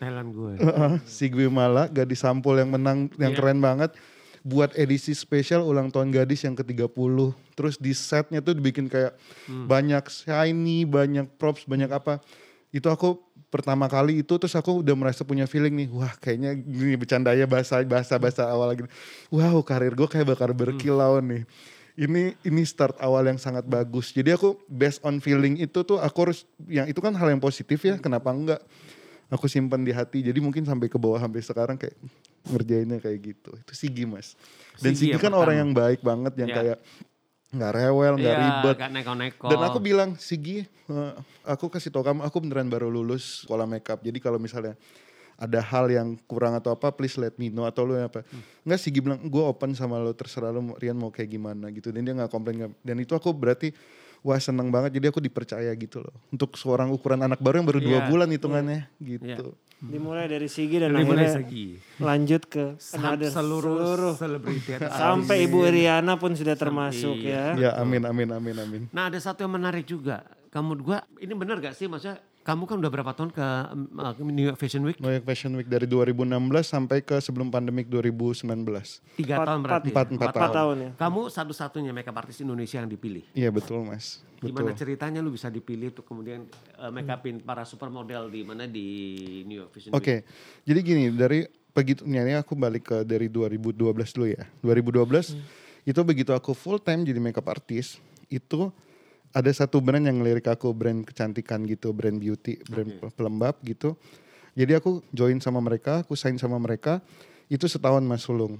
[0.00, 0.52] Thailand gue.
[0.56, 3.38] Heeh, Sigwi Mala, gadis sampul yang menang, yang Iya.
[3.38, 3.92] keren banget.
[4.40, 7.16] Buat edisi spesial ulang tahun gadis yang ke-30.
[7.54, 9.16] Terus di setnya tuh dibikin kayak
[9.46, 12.24] banyak shiny, banyak props, banyak apa.
[12.72, 13.20] Itu aku
[13.50, 15.88] pertama kali itu terus aku udah merasa punya feeling nih.
[15.90, 18.86] Wah kayaknya gini bercandanya bahasa bahasa bahasa awal lagi.
[19.28, 21.44] Wow karir gue kayak bakal berkilau nih.
[21.98, 24.14] Ini ini start awal yang sangat bagus.
[24.14, 27.82] Jadi aku based on feeling itu tuh aku harus yang itu kan hal yang positif
[27.82, 27.98] ya.
[27.98, 28.62] Kenapa enggak?
[29.30, 30.20] Aku simpan di hati.
[30.20, 31.94] Jadi mungkin sampai ke bawah sampai sekarang kayak
[32.50, 33.50] ngerjainnya kayak gitu.
[33.54, 34.34] Itu Sigi mas.
[34.76, 36.58] Dan Sigi Sigi, kan orang yang baik banget yang Iya.
[36.58, 36.78] kayak
[37.50, 38.76] nggak rewel nggak Iya, ribet.
[38.78, 39.46] Gak neko-neko.
[39.50, 44.02] dan aku bilang Sigi eh, aku kasih tau kamu aku beneran baru lulus sekolah makeup.
[44.02, 44.74] Jadi kalau misalnya
[45.40, 48.22] ada hal yang kurang atau apa please let me know atau lu apa.
[48.62, 51.90] Nggak Sigi bilang gue open sama lo terserah lo Rian mau kayak gimana gitu.
[51.90, 53.72] Dan dia nggak komplain dan itu aku berarti
[54.20, 54.94] wah seneng banget.
[54.94, 56.14] Jadi aku dipercaya gitu loh.
[56.28, 58.08] Untuk seorang ukuran anak baru yang baru dua Iya.
[58.08, 59.56] bulan hitungannya gitu.
[59.80, 61.66] Dimulai dari Sigi dan Dari mulai akhirnya segi.
[61.98, 67.56] lanjut ke another seluruh, selebriti atau sampai Ibu Iriana pun sudah termasuk ya.
[67.56, 68.82] ya amin amin amin amin.
[68.92, 70.20] Nah ada satu yang menarik juga.
[70.50, 71.86] Kamu gua ini benar gak sih?
[71.86, 73.46] Maksudnya kamu kan udah berapa tahun ke
[74.00, 74.96] uh, ke New York Fashion Week?
[74.96, 78.48] New York Fashion Week dari 2016 sampai ke sebelum pandemik 2019.
[79.14, 79.88] Tiga Empat- tahun berarti.
[79.92, 80.90] empat- empat Empat tahun ya.
[80.96, 83.22] Kamu satu-satunya makeup artist Indonesia yang dipilih.
[83.32, 84.24] Iya betul mas.
[84.40, 84.80] Gimana Betul.
[84.80, 86.48] ceritanya lu bisa dipilih untuk kemudian
[86.80, 88.88] uh, make upin para supermodel di mana di
[89.44, 90.64] New York Fashion Oke, Week?
[90.64, 93.76] jadi gini dari begitu ini aku balik ke dari 2012
[94.16, 94.48] dulu ya.
[94.64, 95.36] 2012
[95.84, 98.72] itu begitu aku full time jadi makeup artist itu
[99.30, 103.94] ada satu brand yang ngelirik aku brand kecantikan gitu, brand beauty, brand pelembab gitu.
[104.58, 106.98] Jadi aku join sama mereka, aku sign sama mereka.
[107.50, 108.58] Itu setahun Mas Sulung.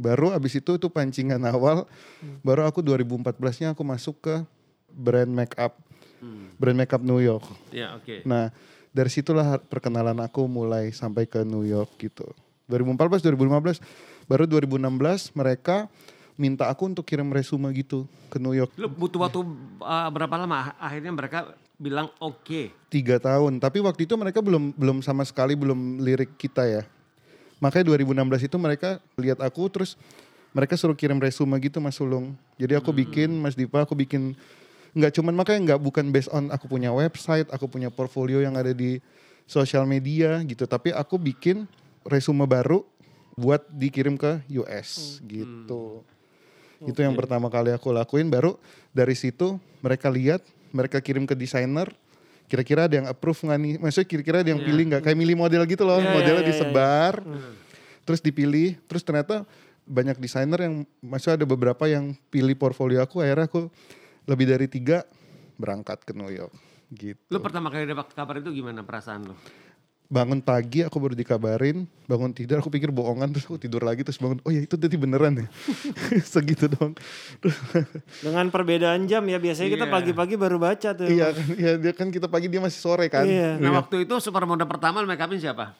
[0.00, 1.84] Baru abis itu itu pancingan awal.
[2.40, 4.34] Baru aku 2014-nya aku masuk ke
[4.88, 5.76] brand makeup,
[6.56, 7.44] brand makeup New York.
[7.72, 8.24] Ya oke.
[8.24, 8.48] Nah,
[8.92, 12.28] dari situlah perkenalan aku mulai sampai ke New York gitu.
[12.68, 13.82] 2014, 2015,
[14.30, 15.90] baru 2016 mereka
[16.40, 18.72] minta aku untuk kirim resume gitu ke New York.
[18.80, 19.44] Lu butuh waktu
[19.84, 20.72] uh, berapa lama?
[20.80, 22.72] Akhirnya mereka bilang oke.
[22.88, 26.82] Tiga tahun, tapi waktu itu mereka belum belum sama sekali belum lirik kita ya.
[27.60, 30.00] Makanya 2016 itu mereka lihat aku terus
[30.56, 32.32] mereka suruh kirim resume gitu Mas Sulung.
[32.56, 34.32] Jadi aku bikin Mas Dipa, aku bikin
[34.96, 38.72] nggak cuman makanya nggak bukan based on aku punya website, aku punya portfolio yang ada
[38.72, 38.98] di
[39.44, 41.68] sosial media gitu, tapi aku bikin
[42.02, 42.82] resume baru
[43.38, 46.02] buat dikirim ke US gitu.
[46.84, 48.56] Itu yang pertama kali aku lakuin baru
[48.96, 50.40] dari situ mereka lihat,
[50.72, 51.92] mereka kirim ke desainer
[52.50, 53.74] kira-kira ada yang approve nggak nih?
[53.78, 55.02] Maksudnya kira-kira ada yang pilih nggak?
[55.06, 56.50] Kayak milih model gitu loh, Iya, iya, modelnya iya, iya.
[56.50, 57.14] disebar,
[58.02, 59.46] terus dipilih, terus ternyata
[59.86, 63.70] banyak desainer yang, maksudnya ada beberapa yang pilih portfolio aku, akhirnya aku
[64.26, 65.06] lebih dari tiga
[65.62, 66.50] berangkat ke New York,
[66.90, 67.22] gitu.
[67.30, 69.34] Lu pertama kali dapat kabar itu gimana perasaan lu?
[70.10, 74.18] Bangun pagi aku baru dikabarin, bangun tidur aku pikir bohongan, terus aku tidur lagi terus
[74.18, 75.46] bangun, oh ya itu tadi beneran ya,
[76.34, 76.98] segitu dong.
[78.18, 79.94] Dengan perbedaan jam ya biasanya kita Iya.
[79.94, 81.06] pagi-pagi baru baca tuh.
[81.06, 83.22] iya kan, ya dia kan kita pagi dia masih sore kan.
[83.22, 83.62] Iya.
[83.62, 85.78] Nah waktu itu supermodel pertama lu make upin siapa?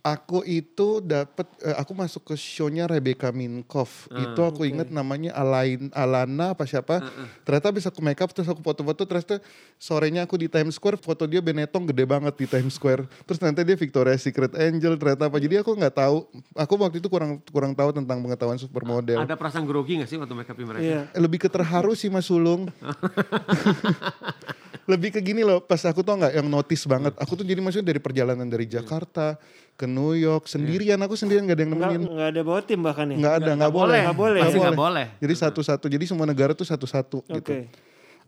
[0.00, 4.08] Aku itu dapat eh, aku masuk ke show-nya Rebecca Minkoff.
[4.08, 7.04] Ah, itu aku inget namanya Alain Alana apa siapa.
[7.44, 9.44] Ternyata bisa aku make up terus aku foto-foto terus tuh
[9.76, 13.04] sorenya aku di Times Square foto dia Benetton gede banget di Times Square.
[13.28, 15.36] Terus nanti dia Victoria's Secret Angel ternyata apa.
[15.36, 16.24] Jadi aku nggak tahu.
[16.56, 19.20] Aku waktu itu kurang kurang tahu tentang pengetahuan supermodel.
[19.20, 20.80] Ada perasaan grogi gak sih waktu make upin mereka?
[20.80, 21.00] Iya.
[21.12, 22.72] Lebih ke terharu sih Mas Sulung.
[24.88, 27.12] Lebih ke gini loh, pas aku tau nggak yang notice banget.
[27.20, 29.36] Aku tuh jadi maksudnya dari perjalanan dari Jakarta
[29.76, 30.98] ke New York sendirian.
[31.04, 32.08] Aku sendirian gak ada yang Nggak, nemenin.
[32.10, 33.16] nggak ada bawa tim bahkan ya?
[33.16, 33.80] Nggak ada, nggak boleh.
[33.86, 34.00] boleh.
[34.02, 34.40] Nggak boleh.
[34.40, 35.06] Masih nggak boleh.
[35.20, 35.86] Jadi satu-satu.
[35.88, 37.34] Jadi semua negara tuh satu-satu Oke.
[37.38, 37.52] gitu.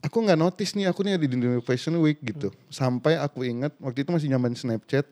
[0.02, 2.50] Aku nggak notice nih, aku nih ada di New York Fashion Week gitu.
[2.72, 5.06] Sampai aku ingat waktu itu masih nyaman Snapchat.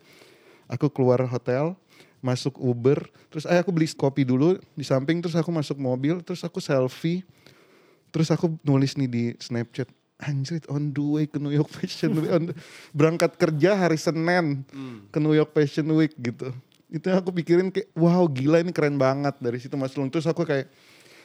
[0.67, 1.75] Aku keluar hotel,
[2.23, 3.01] masuk Uber,
[3.33, 7.27] terus ayah aku beli kopi dulu di samping, terus aku masuk mobil, terus aku selfie,
[8.15, 9.89] terus aku nulis nih di Snapchat,
[10.21, 12.57] anjir on the way ke New York Fashion Week, On the-
[12.93, 14.63] berangkat kerja hari Senin
[15.09, 16.53] ke New York Fashion Week gitu.
[16.87, 20.11] Itu yang aku pikirin kayak, wow gila ini keren banget dari situ Mas Lung.
[20.11, 20.69] Terus aku kayak,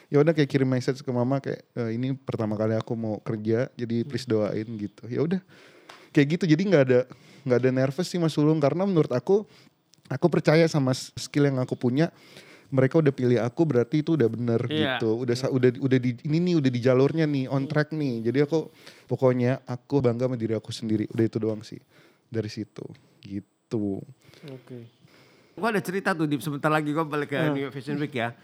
[0.06, 3.66] ya udah kayak kirim message ke mama kayak "Eh, ini pertama kali aku mau kerja
[3.74, 5.02] jadi please doain gitu.
[5.10, 5.40] Ya udah.
[6.14, 7.00] Kayak gitu jadi nggak ada
[7.44, 9.44] nggak ada nervous sih Mas Sulung karena menurut aku
[10.06, 12.14] aku percaya sama skill yang aku punya
[12.68, 14.96] mereka udah pilih aku berarti itu udah bener Iya.
[14.96, 18.22] gitu udah sa- udah udah di ini nih udah di jalurnya nih on track nih
[18.22, 18.68] jadi aku
[19.06, 21.78] pokoknya aku bangga sama diri aku sendiri udah itu doang sih
[22.24, 22.82] dari situ
[23.20, 24.02] gitu
[24.44, 24.78] Oke.
[25.52, 27.50] Gue ada cerita tuh di sebentar lagi gue balik ke Hmm.
[27.50, 28.36] New York Fashion Week ya.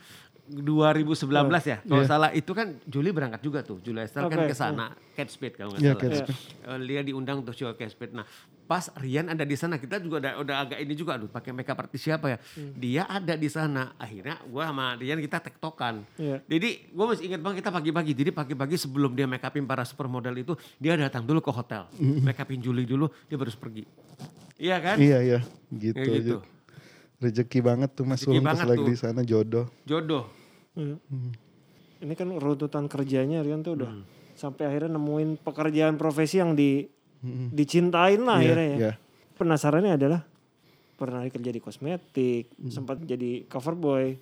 [0.44, 1.22] 2019
[1.62, 4.86] ya, kalau salah itu kan Juli berangkat juga tuh, Juli Estelle kan Oke, ke sana,
[5.12, 6.26] Kate Spade kalau nggak Iya, salah.
[6.26, 6.34] Spade.
[6.66, 8.12] Eh, Dia diundang untuk show Kate Spade.
[8.12, 8.26] Nah,
[8.62, 11.76] pas Rian ada di sana, kita juga udah, udah agak ini juga, aduh pakai makeup
[11.76, 12.38] artis siapa ya?
[12.72, 13.92] Dia ada di sana.
[13.96, 16.06] Akhirnya gue sama Rian kita tektokan.
[16.16, 16.40] Iya.
[16.46, 18.12] Jadi gue masih ingat banget kita pagi-pagi.
[18.16, 22.38] Jadi pagi-pagi sebelum dia make upin para supermodel itu, dia datang dulu ke hotel, make
[22.38, 23.84] upin Juli dulu, dia baru pergi.
[24.56, 24.96] Iya kan?
[24.96, 25.40] iya iya
[25.74, 26.38] gitu, Kayak gitu.
[27.18, 30.30] rezeki banget tuh Mas Rezeki pas banget lagi di sana jodoh Jodoh.
[30.78, 30.98] Hmm.
[31.98, 34.06] Ini kan runtutan kerjanya Rian tuh udah Hmm.
[34.32, 36.86] sampai akhirnya nemuin pekerjaan profesi yang di
[37.50, 38.76] dicintain lah Iya, akhirnya ya.
[38.78, 38.92] iya.
[39.32, 40.20] Penasarannya adalah
[40.94, 42.70] pernah kerja di kosmetik, Hmm.
[42.70, 44.14] sempat jadi cover boy,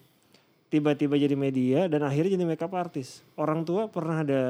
[0.66, 3.20] tiba-tiba jadi media dan akhirnya jadi makeup artist.
[3.34, 4.42] Orang tua pernah ada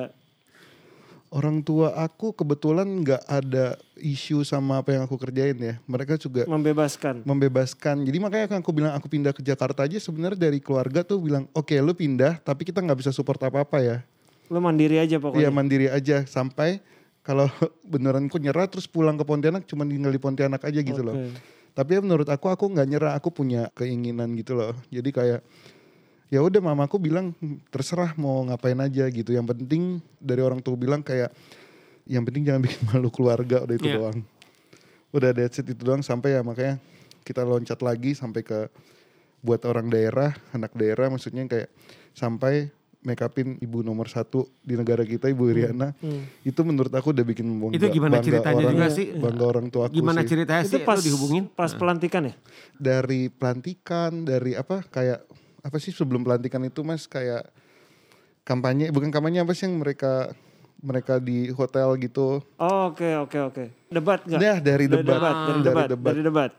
[1.30, 5.78] Orang tua aku kebetulan nggak ada isu sama apa yang aku kerjain ya.
[5.86, 7.22] Mereka juga membebaskan.
[7.22, 8.02] membebaskan.
[8.02, 11.46] Jadi makanya kan aku bilang aku pindah ke Jakarta aja sebenarnya dari keluarga tuh bilang
[11.54, 13.96] oke lu pindah tapi kita nggak bisa support apa-apa ya.
[14.50, 15.50] Lo mandiri aja Iya pokoknya.
[15.54, 16.82] mandiri aja sampai
[17.30, 17.46] kalau
[17.92, 21.14] beneran aku nyerah terus pulang ke Pontianak cuma tinggal di Pontianak aja gitu loh.
[21.14, 21.38] Oke.
[21.70, 24.74] Tapi ya menurut aku aku nggak nyerah, aku punya keinginan gitu loh.
[24.90, 25.40] Jadi kayak
[26.26, 29.30] ya udah mamaku bilang "Hmm, terserah mau ngapain aja gitu.
[29.30, 29.82] Yang penting
[30.18, 31.30] dari orang tua bilang kayak
[32.10, 33.94] yang penting jangan bikin malu keluarga udah itu Iya.
[34.02, 34.18] doang.
[35.14, 36.82] Udah that's it itu doang sampai ya makanya
[37.22, 38.66] kita loncat lagi sampai ke
[39.40, 41.70] buat orang daerah, anak daerah maksudnya kayak
[42.12, 42.68] sampai
[43.00, 46.28] make upin ibu nomor satu di negara kita ibu Iriana Hmm.
[46.42, 49.06] itu menurut aku udah bikin bangga, Itu gimana bangga ceritanya orang, juga sih?
[49.14, 51.44] bangga orang tua aku Gimana sih ceritanya Itu sih pas dihubungin?
[51.50, 52.34] pas pelantikan ya?
[52.74, 55.24] dari pelantikan dari apa kayak
[55.60, 57.48] apa sih sebelum pelantikan itu mas kayak
[58.42, 60.32] kampanye bukan kampanye apa sih yang mereka
[60.78, 63.64] mereka di hotel gitu Oh, Oke oke oke.
[63.86, 64.40] Debat nggak?
[64.40, 65.20] Dah, dari debat.
[65.20, 65.86] Dari Dari debat.
[65.86, 66.10] debat.
[66.10, 66.50] Dari debat.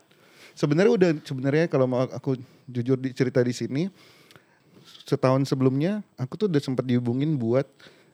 [0.52, 3.88] sebenarnya udah sebenarnya kalau mau aku jujur di, cerita di sini
[5.12, 7.68] setahun sebelumnya aku tuh udah sempat dihubungin buat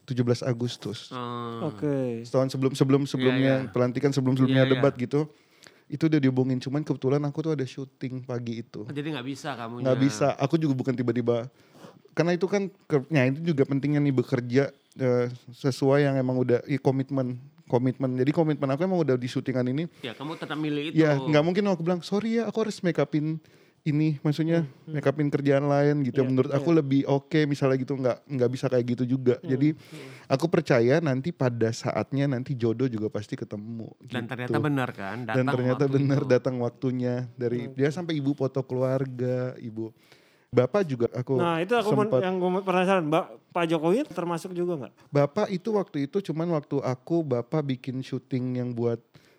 [0.04, 1.68] 17 Agustus Hmm.
[1.68, 2.24] Oke.
[2.24, 3.70] setahun sebelum sebelum sebelumnya iya.
[3.70, 4.74] pelantikan sebelum sebelumnya Iya, iya.
[4.74, 5.30] debat gitu
[5.87, 9.54] itu udah dihubungin cuman kebetulan aku tuh ada syuting pagi itu Oh, Jadi nggak bisa
[9.54, 9.80] kamu.
[9.80, 11.46] nggak bisa aku juga bukan tiba-tiba
[12.12, 12.66] karena itu kan
[13.08, 14.64] ya itu juga pentingnya nih bekerja
[14.96, 19.64] eh, sesuai yang emang udah i, komitmen komitmen jadi komitmen aku emang udah di syutingan
[19.66, 20.98] ini Ya kamu tetap milih itu.
[20.98, 23.37] ya nggak mungkin aku bilang sorry ya aku harus make upin
[23.88, 28.18] ini maksudnya make upin kerjaan lain gitu Iya, menurut aku lebih oke misalnya gitu nggak
[28.27, 29.72] nggak bisa kayak gitu juga jadi
[30.27, 34.31] aku percaya nanti pada saatnya nanti jodoh juga pasti ketemu Dan gitu.
[34.31, 35.16] ternyata benar kan.
[35.20, 39.90] dan datang ternyata waktu benar datang waktunya dari dia sampai ibu foto keluarga ibu
[40.48, 43.05] bapak juga aku Nah itu aku sempat yang gue penasaran.
[43.05, 44.92] Mbak Pak Jokowi termasuk juga nggak?
[45.09, 48.96] bapak itu waktu itu cuman waktu aku bapak bikin syuting yang buat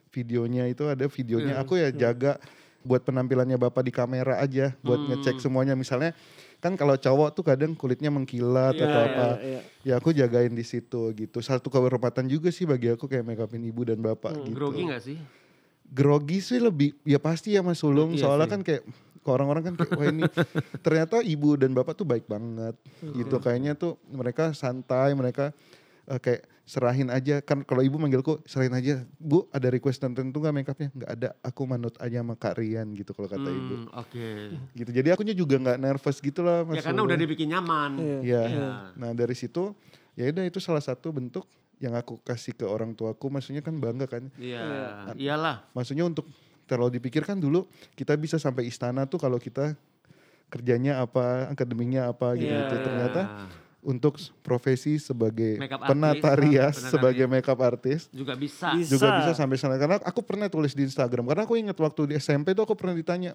[0.10, 1.62] videonya itu ada videonya Iya.
[1.62, 2.38] aku ya jaga
[2.82, 5.10] buat penampilannya bapak di kamera aja buat Hmm.
[5.14, 6.16] ngecek semuanya misalnya
[6.58, 9.60] kan kalau cowok tuh kadang kulitnya mengkilat Iya, atau iya, apa iya.
[9.82, 13.62] ya aku jagain di situ gitu satu kehormatan juga sih bagi aku kayak make upin
[13.62, 15.18] ibu dan bapak Hmm, gitu Grogi nggak sih?
[15.86, 18.54] grogi sih lebih ya pasti ya Mas Sulung Iya soalnya sih.
[18.54, 18.84] kan kayak
[19.20, 20.24] ke orang-orang kan kayak wah ini
[20.80, 22.78] ternyata ibu dan bapak tuh baik banget
[23.12, 25.52] gitu kayaknya tuh mereka santai mereka
[26.10, 30.54] eh, kayak serahin aja kan kalau ibu manggilku serahin aja bu ada request tertentu nggak
[30.56, 34.30] makeupnya nggak ada aku manut aja sama Kak Rian gitu kalau kata ibu Hmm, Oke.
[34.74, 37.92] gitu jadi akunya juga nggak nervous gitu lah Ya karena udah dibikin nyaman.
[37.98, 38.18] Iya.
[38.22, 38.70] ya Iya.
[38.94, 39.74] nah dari situ
[40.14, 44.06] ya udah itu salah satu bentuk yang aku kasih ke orang tuaku maksudnya kan bangga
[44.06, 44.62] kan Iya.
[45.16, 45.66] Iyalah.
[45.72, 46.30] maksudnya untuk
[46.66, 49.74] terlalu dipikirkan dulu kita bisa sampai istana tuh kalau kita
[50.48, 52.78] kerjanya apa akademinya apa gitu, Iya.
[52.80, 53.22] ternyata
[53.80, 58.06] untuk profesi sebagai Makeup penata artist, rias penata sebagai makeup artist.
[58.12, 58.76] Juga bisa.
[58.76, 58.92] Bisa.
[58.92, 61.24] juga bisa sampai sana karena aku pernah tulis di Instagram.
[61.24, 63.34] Karena aku ingat waktu di SMP tuh aku pernah ditanya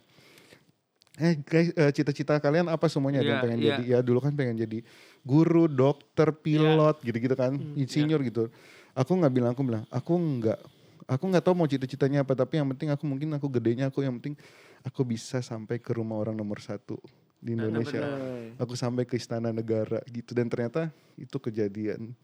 [1.15, 3.23] eh guys eh, cita-cita kalian apa semuanya?
[3.23, 3.69] Ada yang Iya, pengen iya.
[3.71, 4.79] jadi ya dulu kan pengen jadi
[5.23, 8.29] guru dokter pilot gitu-gitu kan Hmm, insinyur iya.
[8.29, 8.45] gitu.
[8.93, 10.59] Aku nggak bilang aku bilang aku nggak
[11.07, 14.17] aku nggak tahu mau cita-citanya apa tapi yang penting aku mungkin aku gedenya aku yang
[14.19, 14.35] penting
[14.83, 16.97] aku bisa sampai ke rumah orang nomor satu
[17.45, 18.57] di Indonesia Bener.
[18.57, 22.17] aku sampai ke istana negara gitu dan ternyata itu kejadian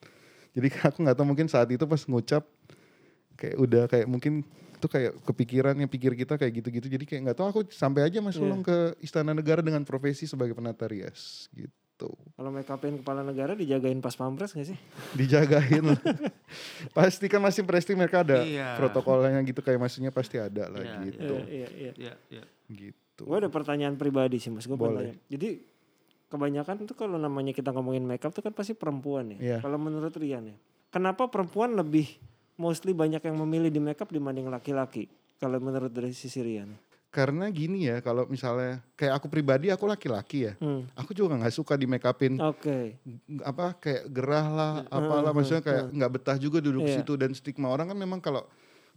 [0.51, 2.43] jadi aku nggak tahu mungkin saat itu pas ngucap
[3.37, 4.41] kayak udah kayak mungkin
[4.75, 8.17] itu kayak kepikiran yang pikir kita kayak gitu-gitu jadi kayak nggak tahu aku sampai aja
[8.19, 8.41] mas.
[8.41, 13.53] Ulung ke istana negara dengan profesi sebagai penata rias gitu Kalau make upin kepala negara
[13.53, 14.79] dijagain pas pampres gak sih?
[15.21, 16.01] dijagain lah.
[16.97, 18.81] pasti kan masih presti mereka ada Iya.
[18.81, 21.93] protokolnya gitu kayak maksudnya pasti ada lah Iya, gitu Iya, iya, iya.
[21.93, 22.45] Iya, iya.
[22.71, 25.13] gitu Gue ada pertanyaan pribadi sih mas, gue Boleh.
[25.13, 25.15] tanya.
[25.29, 25.51] Jadi
[26.27, 29.39] kebanyakan tuh kalau namanya kita ngomongin makeup tuh kan pasti perempuan ya.
[29.39, 29.59] Iya.
[29.61, 30.57] Kalau menurut Rian ya,
[30.89, 32.07] kenapa perempuan lebih
[32.55, 35.11] mostly banyak yang memilih di makeup dibanding laki-laki?
[35.37, 36.71] Kalau menurut dari sisi Rian.
[37.11, 40.87] karena gini ya kalau misalnya kayak aku pribadi aku laki-laki ya Hmm.
[40.95, 43.03] aku juga nggak suka di make upin Oke.
[43.43, 47.03] apa kayak gerah lah apalah maksudnya kayak nggak betah juga duduk di Iya.
[47.03, 48.47] situ dan stigma orang kan memang kalau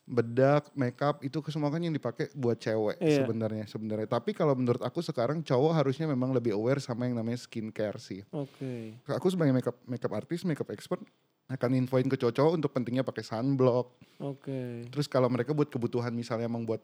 [0.03, 3.23] bedak makeup itu semua kan yang dipakai buat cewek Iya.
[3.23, 7.39] sebenarnya sebenarnya tapi kalau menurut aku sekarang cowok harusnya memang lebih aware sama yang namanya
[7.39, 8.99] skincare sih Oke.
[9.05, 10.99] aku sebagai makeup makeup artist makeup expert
[11.47, 14.91] akan infoin ke cowok untuk pentingnya pakai sunblock Oke.
[14.91, 16.83] terus kalau mereka buat kebutuhan misalnya emang buat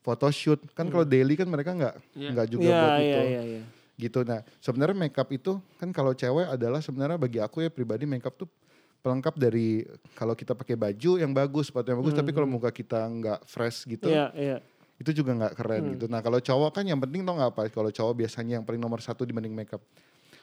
[0.00, 2.28] photoshoot kan kalau daily kan mereka nggak Iya.
[2.30, 3.62] nggak juga Iya, buat iya, itu iya, iya.
[3.96, 8.34] gitu nah sebenarnya makeup itu kan kalau cewek adalah sebenarnya bagi aku ya pribadi makeup
[8.36, 8.46] tuh
[9.04, 9.84] pelengkap dari
[10.16, 13.84] kalau kita pakai baju yang bagus sepatu yang bagus tapi kalau muka kita nggak fresh
[13.84, 14.56] gitu Iya, iya.
[14.96, 17.92] itu juga nggak keren gitu nah kalau cowok kan yang penting tau nggak apa kalau
[17.92, 19.84] cowok biasanya yang paling nomor satu dibanding makeup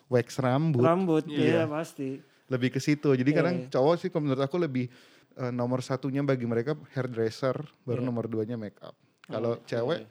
[0.06, 1.66] wax rambut Rambut, iya Iya.
[1.66, 2.22] pasti.
[2.54, 3.68] lebih ke situ jadi Iya, kadang iya.
[3.74, 4.86] cowok sih kalau menurut aku lebih
[5.34, 8.08] eh, nomor satunya bagi mereka hairdresser baru Iya.
[8.08, 8.94] nomor duanya makeup
[9.26, 10.06] kalau cewek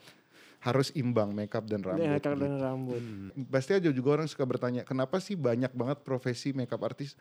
[0.58, 2.42] harus imbang makeup dan rambut Iya, makeup gitu.
[2.42, 3.00] dan rambut.
[3.48, 7.16] Pasti aja juga orang suka bertanya, kenapa sih banyak banget profesi makeup artist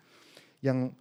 [0.60, 0.92] yang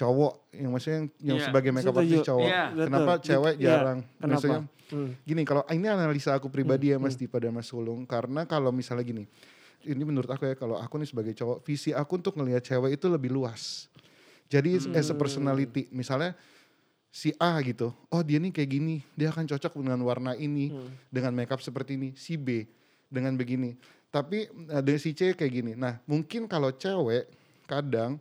[0.00, 2.08] cowok, yang maksudnya yang, yang Iya, sebagai makeup setuju.
[2.08, 2.48] artist cowok.
[2.48, 3.26] Iya, Kenapa betul.
[3.28, 3.98] cewek Iya, jarang?
[4.16, 4.32] kenapa?
[4.32, 4.60] Maksudnya
[4.90, 5.14] Hmm.
[5.22, 9.06] gini, kalau ini analisa aku pribadi ya Mas Dipa dan Mas Sulung, karena kalau misalnya
[9.06, 9.24] gini,
[9.86, 13.06] ini menurut aku ya kalau aku nih sebagai cowok, visi aku untuk ngelihat cewek itu
[13.06, 13.86] lebih luas.
[14.50, 16.34] Jadi as a personality, misalnya
[17.14, 20.74] si A gitu, oh dia nih kayak gini, dia akan cocok dengan warna ini,
[21.06, 22.10] dengan makeup seperti ini.
[22.18, 22.66] Si B
[23.06, 23.78] dengan begini.
[24.10, 25.72] Tapi ada si C kayak gini.
[25.78, 27.30] Nah mungkin kalau cewek
[27.70, 28.18] kadang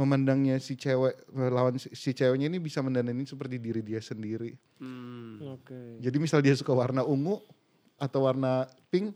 [0.00, 4.56] memandangnya si cewek lawan si, si ceweknya ini bisa mendandanin seperti diri dia sendiri.
[4.80, 5.60] Hmm.
[5.60, 6.00] Oke.
[6.00, 7.36] Jadi misal dia suka warna ungu
[8.00, 9.12] atau warna pink,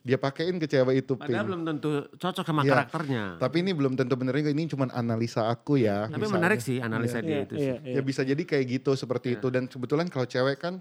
[0.00, 1.34] dia pakein ke cewek itu pink.
[1.34, 2.70] Padahal belum tentu cocok sama Iya.
[2.70, 3.24] karakternya.
[3.36, 6.06] Tapi ini belum tentu bener juga, ini cuma analisa aku ya.
[6.06, 6.36] Tapi misalnya.
[6.38, 7.74] menarik sih analisa dia Iya, itu iya, sih.
[7.82, 7.94] iya.
[7.98, 9.42] Ya bisa jadi kayak gitu seperti Iya.
[9.42, 10.78] itu dan kebetulan kalau cewek kan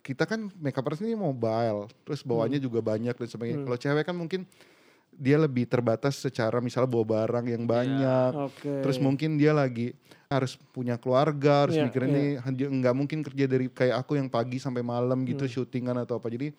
[0.00, 2.66] kita kan makeup artist ini mobile, terus bawaannya Hmm.
[2.68, 3.60] juga banyak dan sebagainya.
[3.62, 4.44] Kalau cewek kan mungkin
[5.12, 8.32] dia lebih terbatas secara misalnya bawa barang yang banyak.
[8.48, 8.72] Oke.
[8.82, 9.92] Terus mungkin dia lagi
[10.26, 12.40] harus punya keluarga, harus Iya, mikirin iya.
[12.40, 15.52] nih nggak mungkin kerja dari kayak aku yang pagi sampai malam gitu Hmm.
[15.52, 16.32] syutingan atau apa.
[16.32, 16.50] Jadi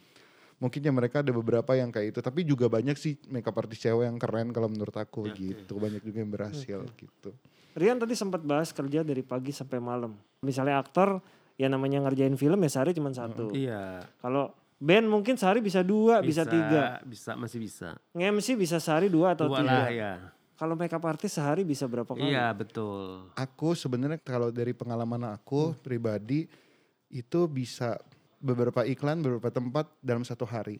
[0.62, 4.06] mungkin ya mereka ada beberapa yang kayak itu, tapi juga banyak sih makeup artist cewek
[4.06, 5.82] yang keren kalau menurut aku gitu.
[5.82, 7.34] Banyak juga yang berhasil gitu.
[7.74, 10.13] Rian tadi sempat bahas kerja dari pagi sampai malam.
[10.46, 11.18] Misalnya aktor,
[11.58, 13.50] ya namanya ngerjain film ya sehari cuma satu.
[13.50, 14.06] Iya.
[14.22, 17.02] Kalau band mungkin sehari bisa dua, bisa, tiga.
[17.04, 17.98] Bisa, masih bisa.
[18.14, 19.70] Nge-MC bisa sehari dua atau Dua tiga.
[19.74, 20.14] lah ya.
[20.54, 22.30] Kalau makeup artist sehari bisa berapa kali?
[22.30, 23.28] Iya betul.
[23.34, 26.46] Aku sebenarnya kalau dari pengalaman aku pribadi
[27.10, 27.98] itu bisa
[28.38, 30.78] beberapa iklan beberapa tempat dalam satu hari.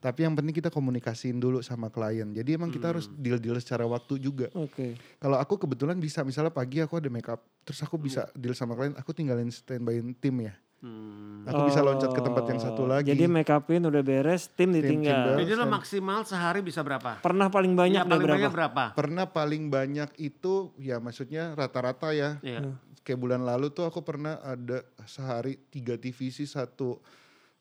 [0.00, 2.32] Tapi yang penting kita komunikasiin dulu sama klien.
[2.32, 4.48] Jadi emang kita harus deal-deal secara waktu juga.
[4.56, 4.96] Oke.
[5.20, 8.96] Kalau aku kebetulan bisa misalnya pagi aku ada makeup, terus aku bisa deal sama klien,
[8.96, 10.56] aku tinggalin standby tim ya.
[10.80, 11.44] Hmm.
[11.44, 13.06] Aku bisa loncat ke tempat yang satu Oh, lagi.
[13.06, 15.36] Jadi make upin udah beres, tim ditinggal.
[15.36, 15.38] tinggal.
[15.38, 17.20] Jadi lo maksimal sehari bisa berapa?
[17.20, 18.36] Pernah paling banyak ada paling berapa?
[18.38, 18.84] banyak berapa?
[18.94, 22.40] Pernah paling banyak itu ya maksudnya rata-rata ya.
[22.40, 22.72] Iya.
[23.00, 26.96] Kayak bulan lalu tuh aku pernah ada sehari tiga TVC satu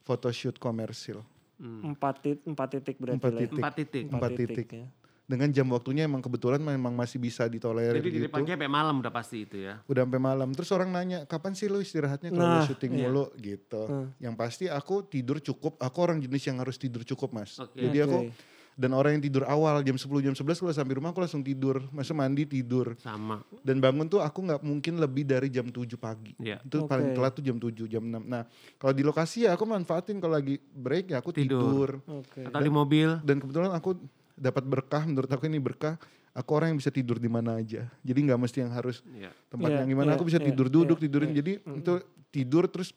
[0.01, 1.19] photoshoot komersil.
[1.59, 3.39] Empat, tit- empat titik berarti Empat ya.
[3.41, 3.57] titik.
[3.57, 4.03] Empat titik.
[4.09, 4.67] Empat titik.
[4.69, 4.87] ya.
[5.29, 8.33] Dengan jam waktunya emang kebetulan memang masih bisa ditolerir Jadi dari gitu.
[8.33, 9.77] pagi sampai malam udah pasti itu ya.
[9.85, 10.49] Udah sampai malam.
[10.57, 13.05] Terus orang nanya, kapan sih lu istirahatnya kalau lu Nah, syuting iya.
[13.05, 13.83] mulu gitu.
[13.85, 14.09] Hmm.
[14.17, 15.77] Yang pasti aku tidur cukup.
[15.77, 17.61] Aku orang jenis yang harus tidur cukup mas.
[17.61, 17.77] Oke.
[17.77, 18.57] Jadi aku Oke.
[18.73, 21.77] dan orang yang tidur awal jam 10 jam 11 kalau sampai rumah aku langsung tidur.
[21.93, 22.97] Masa mandi tidur.
[22.97, 23.45] Sama.
[23.61, 26.33] Dan bangun tuh aku nggak mungkin lebih dari jam 7 pagi.
[26.41, 26.57] Iya.
[26.65, 26.89] Itu Oke.
[26.89, 28.17] paling telat tuh jam 7, jam 6.
[28.25, 28.49] Nah,
[28.81, 32.01] kalau di lokasi ya aku manfaatin kalau lagi break ya aku Tidur.
[32.01, 32.17] tidur.
[32.17, 32.49] Oke.
[32.49, 33.13] Atau di mobil.
[33.21, 33.93] Dan kebetulan aku
[34.39, 35.99] dapat berkah, menurut aku ini berkah.
[36.31, 37.89] Aku orang yang bisa tidur di mana aja.
[37.99, 39.33] Jadi nggak mesti yang harus Iya.
[39.51, 40.09] tempat Iya, yang gimana.
[40.09, 41.29] iya, aku bisa iya, tidur duduk, iya, tidurin.
[41.33, 41.37] iya.
[41.41, 41.93] Jadi itu
[42.31, 42.93] tidur terus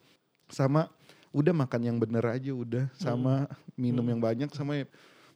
[0.47, 0.87] sama
[1.33, 2.87] udah makan yang bener aja udah.
[2.95, 4.85] Sama minum yang banyak sama ya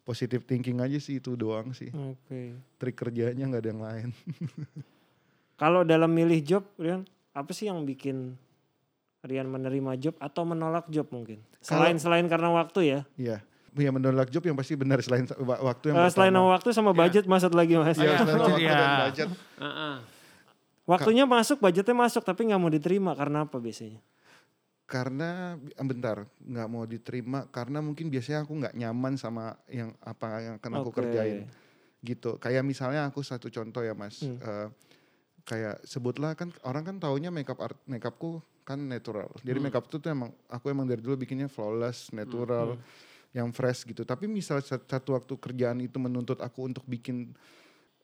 [0.07, 1.91] positive thinking aja sih itu doang sih.
[1.91, 2.55] Oke.
[2.79, 4.09] Trik kerjanya nggak ada yang lain.
[5.61, 7.01] Kalau dalam milih job, Rian,
[7.33, 8.37] apa sih yang bikin
[9.25, 11.41] Rian menerima job atau menolak job mungkin?
[11.59, 12.99] Selain selain karena waktu ya.
[13.17, 13.37] Iya.
[13.73, 16.39] Ya menolak job yang pasti benar selain wa- waktu yang Eh, selain pertama.
[16.39, 17.95] sama waktu sama budget maksud lagi mas.
[17.95, 18.73] Iya, selain waktu Iya.
[18.73, 19.27] dan budget.
[19.57, 19.95] Heeh.
[20.85, 23.99] Waktunya masuk, budgetnya masuk, tapi nggak mau diterima karena apa biasanya?
[24.83, 30.53] Karena bentar nggak mau diterima karena mungkin biasanya aku nggak nyaman sama yang apa yang
[30.57, 30.97] akan aku Oke.
[30.97, 31.43] kerjain
[31.99, 32.39] gitu.
[32.39, 34.39] Kayak misalnya aku satu contoh ya mas, Hmm.
[34.39, 34.67] Eh,
[35.43, 39.27] kayak sebutlah kan orang kan taunya makeup art makeupku kan natural.
[39.41, 42.79] Jadi makeup itu tuh emang aku emang dari dulu bikinnya flawless, natural,
[43.37, 44.01] yang fresh gitu.
[44.01, 47.37] Tapi misal sat- satu waktu kerjaan itu menuntut aku untuk bikin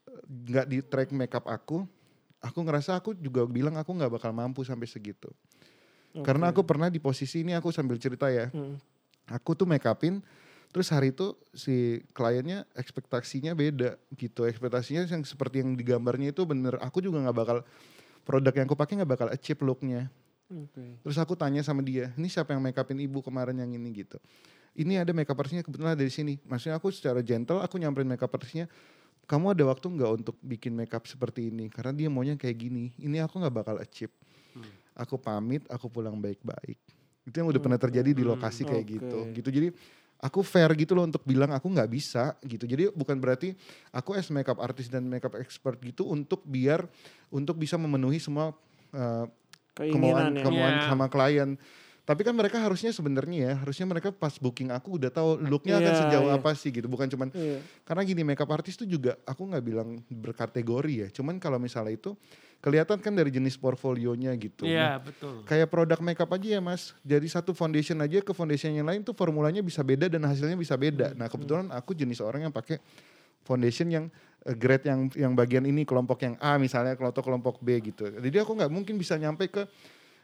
[0.05, 1.89] eh, nggak di track makeup aku,
[2.37, 5.33] aku ngerasa aku juga bilang aku nggak bakal mampu sampai segitu.
[6.21, 8.53] Karena aku pernah di posisi ini aku sambil cerita ya.
[8.53, 8.77] Hmm.
[9.33, 10.21] Aku tuh make upin
[10.69, 14.45] terus hari itu si kliennya ekspektasinya beda gitu.
[14.45, 16.77] Ekspektasinya yang seperti yang digambarnya itu bener.
[16.85, 17.57] Aku juga nggak bakal
[18.21, 20.13] produk yang aku pakai nggak bakal achieve looknya.
[20.53, 21.01] Oke.
[21.01, 24.21] Terus aku tanya sama dia, ini siapa yang make upin ibu kemarin yang ini gitu.
[24.73, 26.33] Ini ada make up artistnya kebetulan ada di sini.
[26.43, 28.65] Maksudnya aku secara gentle aku nyamperin make up artistnya.
[29.23, 31.69] Kamu ada waktu nggak untuk bikin make up seperti ini?
[31.69, 32.91] Karena dia maunya kayak gini.
[32.97, 34.11] Ini aku nggak bakal achieve.
[34.93, 36.77] Aku pamit, aku pulang baik-baik.
[37.23, 38.93] Itu yang udah pernah terjadi di lokasi kayak Oke.
[38.99, 39.17] gitu.
[39.33, 39.67] Gitu jadi
[40.19, 42.65] aku fair gitu loh untuk bilang aku nggak bisa gitu.
[42.65, 43.53] Jadi bukan berarti
[43.89, 46.85] aku as makeup artist dan makeup expert gitu untuk biar
[47.29, 48.51] untuk bisa memenuhi semua
[48.91, 49.25] uh,
[49.73, 50.43] Keinginan kemauan ya.
[50.45, 50.85] kemauan Iya.
[50.89, 51.49] sama klien.
[52.03, 55.93] Tapi kan mereka harusnya sebenarnya ya, harusnya mereka pas booking aku udah tahu looknya akan
[55.95, 56.35] Iya, sejauh iya.
[56.35, 56.91] apa sih gitu.
[56.91, 57.63] Bukan cuman Iya.
[57.87, 61.07] karena gini makeup artist tuh juga aku nggak bilang berkategori ya.
[61.15, 62.11] Cuman kalau misalnya itu
[62.59, 64.67] kelihatan kan dari jenis portfolionya gitu.
[64.67, 65.47] Iya, Nah, betul.
[65.47, 66.91] kayak produk makeup aja ya mas.
[67.03, 70.75] Dari satu foundation aja ke foundation yang lain tuh formulanya bisa beda dan hasilnya bisa
[70.75, 71.15] beda.
[71.15, 72.83] Nah kebetulan aku jenis orang yang pakai
[73.43, 74.05] foundation yang
[74.43, 78.11] eh, grade yang yang bagian ini kelompok yang A misalnya kelompok kelompok B gitu.
[78.11, 79.63] Jadi aku nggak mungkin bisa nyampe ke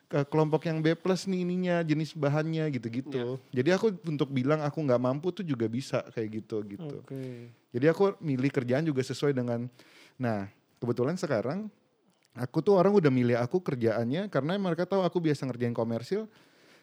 [0.10, 3.38] kelompok yang B plus nih ininya jenis bahannya gitu-gitu.
[3.54, 6.98] Jadi aku untuk bilang aku nggak mampu tuh juga bisa kayak gitu gitu.
[7.06, 7.54] Oke.
[7.70, 9.70] Jadi aku milih kerjaan juga sesuai dengan
[10.18, 10.50] nah
[10.82, 11.70] kebetulan sekarang
[12.34, 16.26] aku tuh orang udah milih aku kerjaannya karena mereka tahu aku biasa ngerjain komersil.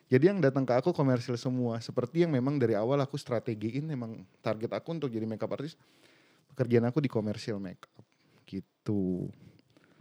[0.07, 1.83] Jadi yang datang ke aku komersil semua.
[1.83, 5.75] Seperti yang memang dari awal aku strategiin memang target aku untuk jadi makeup artist.
[6.55, 7.91] Pekerjaan aku di komersil makeup
[8.47, 9.27] gitu.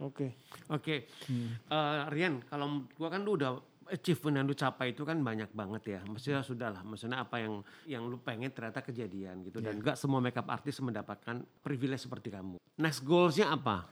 [0.00, 0.36] Oke.
[0.68, 1.08] Oke.
[1.28, 1.56] Hmm.
[1.56, 3.56] Eh, Rian, kalau gua kan lu udah
[3.86, 6.00] achievement yang lu capai itu kan banyak banget ya.
[6.04, 9.62] Maksudnya sudah lah, maksudnya apa yang yang lu pengen ternyata kejadian gitu.
[9.62, 9.72] Iya.
[9.72, 12.58] Dan enggak semua makeup artist mendapatkan privilege seperti kamu.
[12.76, 13.86] Next goalsnya apa?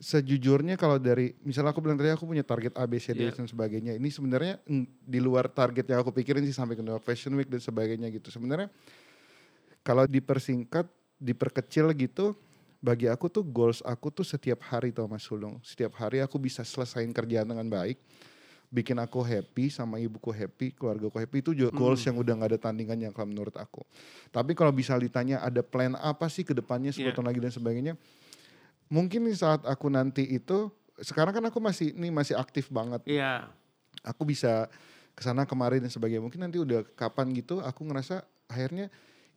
[0.00, 3.36] Sejujurnya kalau dari misalnya aku bilang tadi aku punya target A, B, C, D Iya.
[3.36, 3.92] dan sebagainya.
[4.00, 4.56] Ini sebenarnya
[5.04, 8.08] di luar target yang aku pikirin sih sampai ke New York Fashion Week dan sebagainya
[8.08, 8.32] gitu.
[8.32, 8.72] Sebenarnya
[9.84, 10.88] kalau dipersingkat,
[11.20, 12.32] diperkecil gitu,
[12.80, 15.60] bagi aku tuh goals aku tuh setiap hari tau Mas Sulung.
[15.60, 18.00] Setiap hari aku bisa selesain kerjaan dengan baik.
[18.70, 22.58] Bikin aku happy sama ibuku happy, keluargaku happy itu juga goals yang udah gak ada
[22.70, 23.82] tandingannya kalau menurut aku.
[24.30, 27.12] Tapi kalau bisa ditanya ada plan apa sih ke depannya 10 Iya.
[27.12, 27.94] tahun lagi dan sebagainya.
[28.86, 30.70] Mungkin saat aku nanti itu
[31.02, 33.02] sekarang kan aku masih ini masih aktif banget.
[33.10, 33.50] Iya.
[34.06, 34.70] Aku bisa
[35.18, 36.22] ke sana kemari dan sebagainya.
[36.22, 38.86] Mungkin nanti udah kapan gitu aku ngerasa akhirnya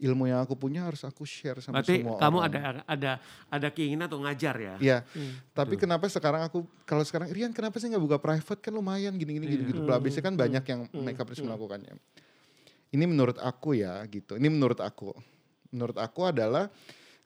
[0.01, 2.49] ilmu yang aku punya harus aku share sama Berarti semua kamu orang.
[2.49, 3.12] ada ada
[3.47, 4.75] ada keinginan untuk ngajar ya?
[4.82, 4.97] Iya.
[5.53, 9.45] Tapi kenapa sekarang aku kalau sekarang Rian kenapa sih nggak buka private kan lumayan gini-gini
[9.47, 9.82] gitu-gitu.
[9.86, 11.93] Bla biasanya kan banyak yang makeup artist melakukannya.
[12.93, 14.38] Ini menurut aku ya gitu.
[14.38, 15.13] Ini menurut aku.
[15.73, 16.69] Menurut aku adalah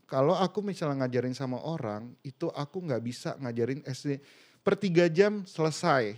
[0.07, 4.23] kalau aku misalnya ngajarin sama orang itu aku nggak bisa ngajarin SD
[4.63, 6.15] per tiga jam selesai.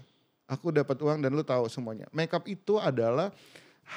[0.50, 2.10] Aku dapat uang dan lu tahu semuanya.
[2.10, 3.30] Makeup itu adalah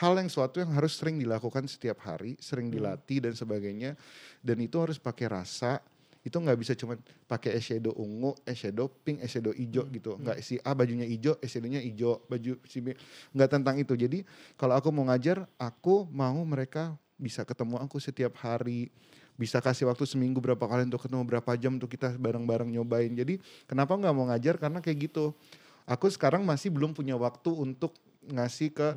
[0.01, 3.93] hal yang suatu yang harus sering dilakukan setiap hari, sering dilatih dan sebagainya.
[4.41, 5.85] Dan itu harus pakai rasa.
[6.23, 6.95] Itu nggak bisa cuma
[7.27, 10.17] pakai eyeshadow ungu, eyeshadow pink, eyeshadow hijau gitu.
[10.17, 12.95] Nggak si A bajunya hijau, eyeshadownya hijau, baju si B
[13.35, 13.93] nggak tentang itu.
[13.99, 14.23] Jadi
[14.55, 18.91] kalau aku mau ngajar, aku mau mereka bisa ketemu aku setiap hari
[19.39, 23.41] bisa kasih waktu seminggu berapa kali untuk ketemu berapa jam untuk kita bareng-bareng nyobain jadi
[23.65, 25.33] kenapa nggak mau ngajar karena kayak gitu
[25.89, 27.97] aku sekarang masih belum punya waktu untuk
[28.29, 28.89] ngasih ke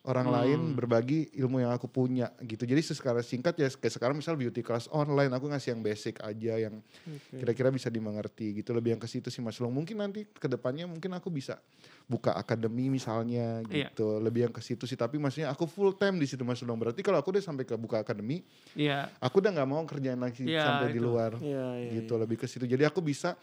[0.00, 2.64] orang lain berbagi ilmu yang aku punya gitu.
[2.64, 6.56] Jadi secara singkat ya kayak sekarang misal beauty class online aku ngasih yang basic aja
[6.56, 6.80] yang
[7.28, 8.72] kira-kira bisa dimengerti gitu.
[8.72, 9.60] Lebih yang ke situ sih Mas.
[9.60, 11.60] Long mungkin nanti ke depannya mungkin aku bisa
[12.08, 13.92] buka akademi misalnya Iya.
[13.92, 14.16] gitu.
[14.16, 14.96] Lebih yang ke situ sih.
[14.96, 17.76] Tapi maksudnya aku full time di situ Mas Long berarti kalau aku udah sampai ke
[17.76, 18.40] buka akademi
[18.72, 19.12] Iya.
[19.20, 21.04] aku udah nggak mau kerjaan lagi Iya, sampai di itu.
[21.04, 22.16] luar Iya, iya, gitu.
[22.16, 22.64] Lebih ke situ.
[22.64, 23.36] Jadi aku bisa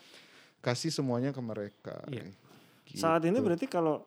[0.58, 2.02] kasih semuanya ke mereka.
[2.10, 2.26] Iya.
[2.82, 2.98] Gitu.
[2.98, 4.02] Saat ini berarti kalau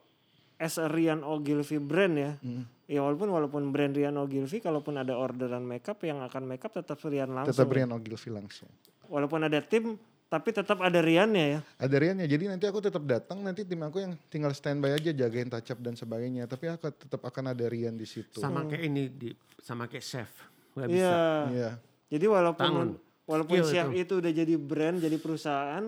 [0.61, 2.69] as a Rian Ogilvy brand ya, Hmm.
[2.85, 7.33] ya walaupun walaupun brand Rian Ogilvy, kalaupun ada orderan makeup yang akan makeup tetap Rian
[7.33, 7.57] langsung.
[7.57, 7.73] tetap?
[7.73, 8.69] Rian Ogilvy langsung
[9.07, 9.97] Walaupun ada tim,
[10.27, 11.61] tapi tetap ada Riannya ya.
[11.75, 15.49] ada Riannya jadi nanti aku tetap datang nanti tim aku yang tinggal standby aja jagain
[15.49, 19.03] touch up dan sebagainya tapi aku tetap akan ada Rian di situ Sama kayak ini
[19.09, 20.31] di sama kayak chef.
[20.73, 20.87] Bisa.
[20.87, 21.19] Iya.
[21.51, 21.71] Iya.
[22.09, 22.89] Jadi walaupun Tangan.
[23.25, 24.15] walaupun Skill chef itu.
[24.17, 25.85] udah jadi brand, jadi perusahaan,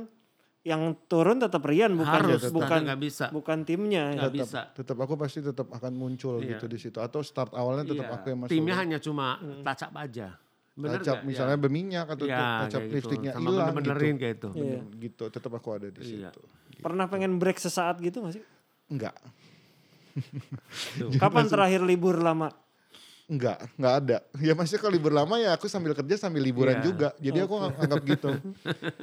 [0.62, 3.26] yang turun tetap Rian bukan Harus, bukan nggak bisa.
[3.28, 4.14] bukan timnya.
[4.14, 4.18] ya.
[4.22, 4.60] Nggak bisa.
[4.72, 6.54] tetap aku pasti tetap akan muncul Iya.
[6.54, 8.14] gitu di situ atau start awalnya tetap Iya.
[8.14, 9.26] aku yang masuk Timnya hanya cuma
[9.62, 10.38] touch up aja.
[10.72, 11.26] Bener touch up nggak?
[11.26, 13.10] misalnya berminyak atau Ya, kayak gitu.
[13.10, 14.48] Sama hilang bener-benerin gitu kayak itu.
[14.48, 14.78] Iya.
[14.80, 16.30] Bener, gitu tetap aku ada di Iya.
[16.30, 16.42] situ
[16.78, 18.44] Pernah pengen break sesaat gitu gak sih?
[18.88, 19.14] enggak
[21.16, 22.52] Kapan terakhir libur lama?
[23.33, 24.16] Enggak, enggak ada.
[24.45, 26.85] Ya maksudnya kalau libur lama ya aku sambil kerja sambil liburan Iya.
[26.85, 27.09] juga.
[27.16, 28.28] Jadi aku anggap gitu.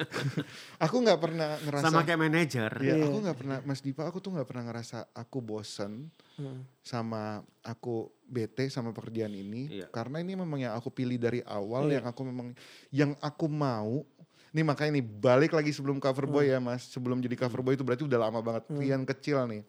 [0.86, 1.84] aku nggak pernah ngerasa.
[1.90, 2.72] Sama kayak manajer.
[2.78, 3.06] Ya, Iya.
[3.10, 6.64] aku nggak pernah, Mas Dipa, aku tuh nggak pernah ngerasa aku bosen Hmm.
[6.80, 9.82] sama aku bete sama pekerjaan ini.
[9.82, 9.88] Iya.
[9.90, 12.00] Karena ini memang yang aku pilih dari awal, Iya.
[12.00, 12.48] yang aku memang,
[12.94, 14.06] yang aku mau.
[14.50, 16.86] Ini makanya nih balik lagi sebelum cover boy ya Mas.
[16.88, 18.66] Sebelum jadi cover boy itu berarti udah lama banget.
[18.72, 19.62] Rian kecil nih.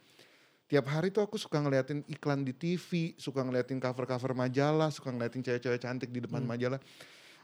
[0.71, 5.43] Tiap hari tuh aku suka ngeliatin iklan di TV, suka ngeliatin cover-cover majalah, suka ngeliatin
[5.43, 6.79] cewek-cewek cantik di depan majalah.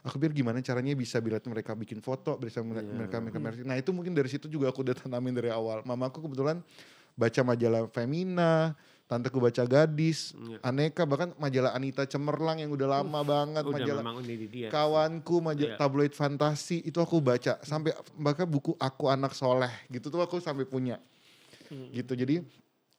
[0.07, 3.61] Aku pikir gimana caranya bisa bila mereka bikin foto, bisa melihat mereka mereka mereka.
[3.67, 5.83] Nah itu mungkin dari situ juga aku udah tanamin dari awal.
[5.83, 6.63] Mamaku kebetulan
[7.19, 8.71] baca majalah Femina,
[9.11, 10.63] tanteku baca Gadis, Iya.
[10.63, 14.03] Aneka, bahkan majalah Anita Cemerlang yang udah lama banget, Udah majalah
[14.47, 14.69] dia.
[14.71, 15.81] kawanku majalah Iya.
[15.83, 20.63] tabloid fantasi itu aku baca sampai bahkan buku aku anak soleh gitu tuh aku sampai
[20.63, 20.95] punya
[21.91, 22.39] gitu jadi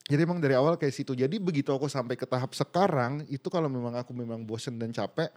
[0.09, 1.13] jadi emang dari awal kayak situ.
[1.13, 5.29] Jadi begitu aku sampai ke tahap sekarang itu kalau memang aku memang bosen dan capek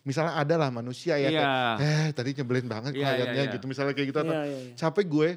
[0.00, 1.42] misalnya ada lah manusia ya Iya.
[1.42, 1.50] kayak
[1.82, 3.52] eh tadi nyebelin banget kliennya iya, iya.
[3.52, 3.66] gitu.
[3.66, 5.28] Misalnya kayak gitu atau Iya, iya, capek gue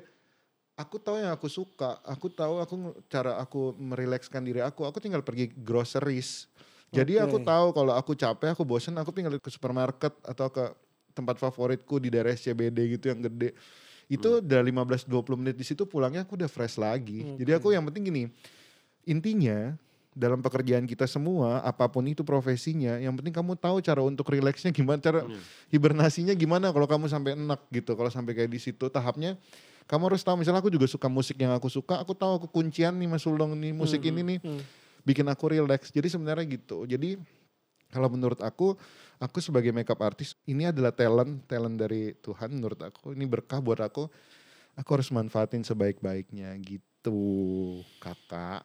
[0.74, 1.98] aku tahu yang aku suka.
[2.06, 2.74] Aku tahu aku
[3.10, 4.86] cara aku merilekskan diri aku.
[4.86, 6.46] Aku tinggal pergi groceries.
[6.94, 7.50] Jadi aku Oke.
[7.50, 10.70] tahu kalau aku capek aku bosen aku tinggal ke supermarket atau ke
[11.14, 13.58] tempat favoritku di daerah SCBD gitu yang gede.
[14.06, 14.46] Itu Hmm.
[14.46, 17.26] udah 15-20 menit di situ pulangnya aku udah fresh lagi.
[17.42, 18.24] Jadi aku yang penting gini
[19.04, 19.76] intinya
[20.14, 24.70] dalam pekerjaan kita semua apa pun itu profesinya yang penting kamu tahu cara untuk rileksnya
[24.70, 25.26] gimana cara
[25.74, 28.86] hibernasinya gimana kalau kamu sampai enak gitu kalau sampai kayak di situ.
[28.94, 29.36] Tahapnya
[29.90, 30.40] kamu harus tahu.
[30.40, 33.58] Misalnya aku juga suka musik yang aku suka aku tahu aku kuncian nih Mas Ulong
[33.58, 34.62] nih musik ini nih hmm.
[35.02, 35.90] bikin aku relax.
[35.90, 36.86] Jadi sebenarnya gitu.
[36.86, 37.18] Jadi
[37.90, 38.78] kalau menurut aku
[39.18, 43.18] aku sebagai makeup artist ini adalah talent talent dari Tuhan menurut aku.
[43.18, 44.06] Ini berkah buat aku.
[44.74, 46.93] Aku harus manfaatin sebaik-baiknya gitu
[47.98, 48.64] kakak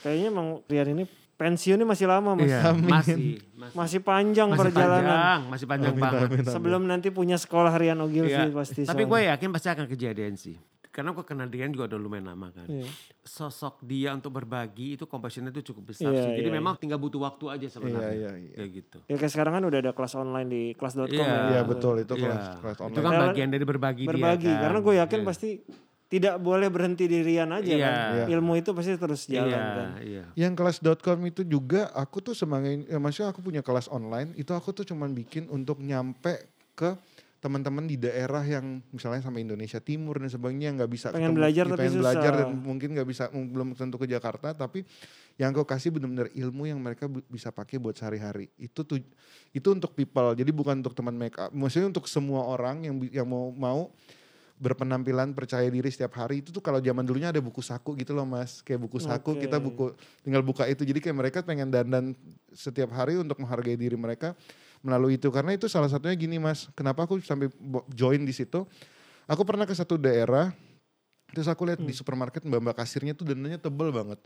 [0.00, 2.46] Kayaknya emang Rian ini pensiunnya masih lama mas.
[2.46, 5.02] Iya, masih, masih, Masih panjang masih perjalanan.
[5.02, 6.20] panjang, masih panjang Amin, banget.
[6.22, 6.54] amin, amin.
[6.54, 8.46] Sebelum nanti punya sekolah Rian Ogilvy Iya.
[8.48, 8.82] pasti.
[8.82, 10.54] Tapi gue yakin pasti akan kejadian sih.
[10.86, 12.68] Karena gue kenal Dian juga udah lumayan lama kan.
[12.68, 12.86] Iya.
[13.18, 16.32] Sosok dia untuk berbagi itu compassionnya itu cukup besar Iya, sih.
[16.36, 18.06] Jadi iya, memang tinggal butuh waktu aja sebenarnya.
[18.06, 18.54] Iya, iya, iya.
[18.54, 18.98] Kayak gitu.
[19.02, 21.26] Ya kayak sekarang kan udah ada kelas online di kelas.com Iya.
[21.26, 21.42] ya.
[21.48, 22.22] Iya betul itu Iya.
[22.22, 23.02] kelas kelas Itu online.
[23.08, 24.46] kan bagian dari berbagi, Berbagi.
[24.46, 24.62] dia kan.
[24.62, 25.26] Karena gue yakin Iya.
[25.26, 25.48] pasti
[26.12, 27.80] tidak boleh berhenti di Rian aja Iya.
[27.80, 27.96] kan.
[28.14, 28.24] Iya.
[28.30, 29.88] Ilmu itu pasti terus jalan Iya, kan.
[29.98, 30.24] iya.
[30.36, 34.70] Yang kelas.com itu juga aku tuh semangin, ya maksudnya aku punya kelas online itu aku
[34.70, 36.36] tuh cuman bikin untuk nyampe
[36.74, 36.92] ke
[37.38, 41.64] teman-teman di daerah yang misalnya sampai Indonesia Timur dan sebagainya yang nggak bisa Pengen belajar
[41.64, 42.38] ya, tapi pengen belajar susah.
[42.38, 44.86] dan mungkin nggak bisa belum tentu ke Jakarta tapi
[45.34, 49.02] yang aku kasih benar-benar ilmu yang mereka bu- bisa pakai buat sehari-hari itu tuh
[49.50, 53.26] itu untuk people jadi bukan untuk teman make up maksudnya untuk semua orang yang yang
[53.26, 53.90] mau mau
[54.62, 58.22] berpenampilan percaya diri setiap hari itu tuh kalau zaman dulunya ada buku saku gitu loh
[58.22, 58.62] mas.
[58.62, 59.50] Kayak buku saku Oke.
[59.50, 59.90] kita buku
[60.22, 60.86] tinggal buka itu.
[60.86, 62.14] Jadi kayak mereka pengen dandan
[62.54, 64.38] setiap hari untuk menghargai diri mereka
[64.78, 65.26] melalui itu.
[65.34, 66.70] Karena itu salah satunya gini mas.
[66.78, 67.50] Kenapa aku sampai
[67.90, 68.62] join di situ?
[69.26, 70.54] Aku pernah ke satu daerah
[71.32, 74.22] terus aku lihat di supermarket mbak mbak kasirnya tuh dandannya tebel banget.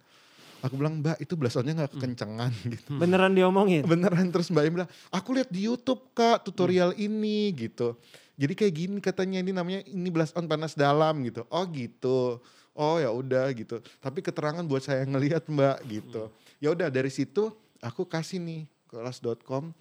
[0.61, 2.93] Aku bilang mbak itu blasonnya nggak kekencengan gitu.
[3.01, 3.89] Beneran diomongin.
[3.89, 7.97] beneran terus mbak bilang aku lihat di YouTube kak tutorial ini gitu
[8.37, 11.49] jadi kayak gini katanya ini namanya ini blush on panas dalam gitu.
[11.49, 12.45] Oh gitu.
[12.76, 13.80] Oh ya udah gitu.
[14.05, 16.28] Tapi keterangan buat saya ngelihat mbak gitu.
[16.61, 17.49] Ya udah dari situ
[17.80, 19.72] aku kasih nih kelas.com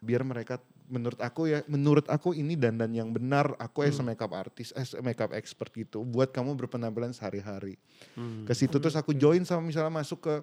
[0.00, 0.56] biar mereka
[0.88, 3.52] menurut aku ya menurut aku ini dandan yang benar.
[3.60, 7.76] Aku as a makeup artist as makeup expert gitu buat kamu berpenampilan sehari-hari.
[8.16, 8.48] Hmm.
[8.48, 10.34] ke situ terus aku join sama misalnya masuk ke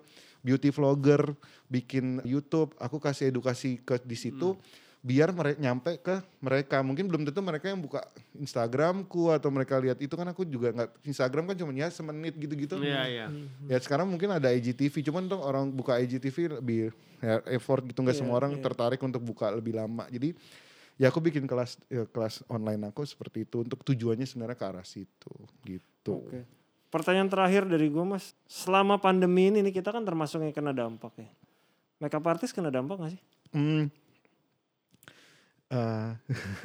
[0.45, 1.33] beauty vlogger
[1.65, 2.77] bikin YouTube.
[2.77, 4.53] Aku kasih edukasi ke di situ
[5.05, 8.01] biar mereka nyampe ke mereka mungkin belum tentu mereka yang buka
[8.35, 12.75] Instagramku atau mereka lihat itu kan aku juga nggak Instagram kan cuma ya semenit gitu-gitu
[12.81, 13.25] Iya, iya.
[13.69, 16.91] ya sekarang mungkin ada IGTV cuman tuh orang buka IGTV lebih
[17.21, 18.63] ya, effort gitu nggak Iya, semua orang iya.
[18.65, 20.33] tertarik untuk buka lebih lama jadi
[20.97, 24.85] ya aku bikin kelas ya, kelas online aku seperti itu untuk tujuannya sebenarnya ke arah
[24.85, 25.33] situ
[25.63, 26.57] gitu Oke.
[26.87, 31.27] Pertanyaan terakhir dari gue mas, selama pandemi ini kita kan termasuk yang kena dampak ya.
[31.99, 33.21] Makeup artist kena dampak gak sih?
[33.51, 33.91] Hmm.
[35.67, 36.09] Eh,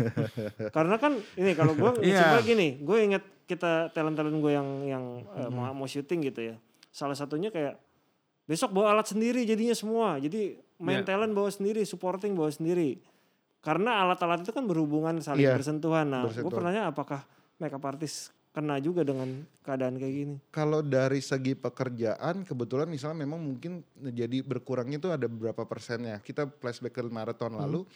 [0.76, 5.50] Karena kan ini kalau gue simpel gini, gue inget kita talent-talent gue yang yang eh,
[5.50, 6.56] mau, mau syuting gitu ya.
[6.94, 7.78] Salah satunya kayak
[8.46, 10.22] besok bawa alat sendiri jadinya semua.
[10.22, 11.14] Jadi main Iya.
[11.14, 13.02] talent bawa sendiri, supporting bawa sendiri.
[13.62, 16.06] Karena alat-alat itu kan berhubungan saling Iya, bersentuhan.
[16.10, 17.22] Nah, gue pertanyaan apakah
[17.62, 20.36] makeup artist kena juga dengan keadaan kayak gini?
[20.52, 26.20] kalau dari segi pekerjaan kebetulan misalnya memang mungkin jadi berkurangnya itu ada beberapa persennya.
[26.20, 27.88] Kita flashback ke Maret tahun lalu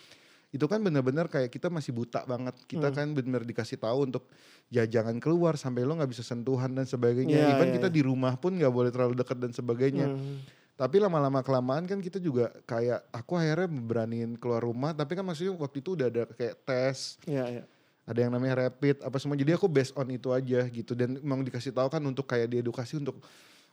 [0.55, 2.55] itu kan benar-benar kayak kita masih buta banget.
[2.71, 4.31] Kita kan benar dikasih tahu untuk
[4.71, 7.35] ya jangan keluar sampai lo nggak bisa sentuhan dan sebagainya.
[7.35, 7.97] Iya, Even iya, kita iya.
[7.99, 10.07] di rumah pun nggak boleh terlalu dekat dan sebagainya.
[10.15, 10.39] Hmm.
[10.77, 14.93] Tapi lama-lama kelamaan kan kita juga kayak aku akhirnya beraniin keluar rumah.
[14.93, 17.65] Tapi kan maksudnya waktu itu udah ada kayak tes, Iya, iya.
[18.07, 19.35] ada yang namanya rapid apa semua.
[19.35, 20.93] Jadi aku based on itu aja gitu.
[20.95, 23.19] Dan memang dikasih tahu kan untuk kayak diedukasi untuk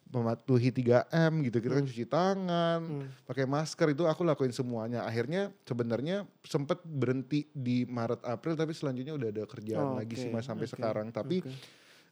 [0.05, 1.57] mematuhi 3M gitu.
[1.57, 3.07] Kita kan cuci tangan, Hmm.
[3.23, 5.03] pakai masker itu aku lakuin semuanya.
[5.03, 10.27] Akhirnya sebenarnya sempet berhenti di Maret April tapi selanjutnya udah ada kerjaan Oh, lagi sih
[10.27, 11.07] oke, mas sampai oke, sekarang.
[11.09, 11.53] Tapi oke.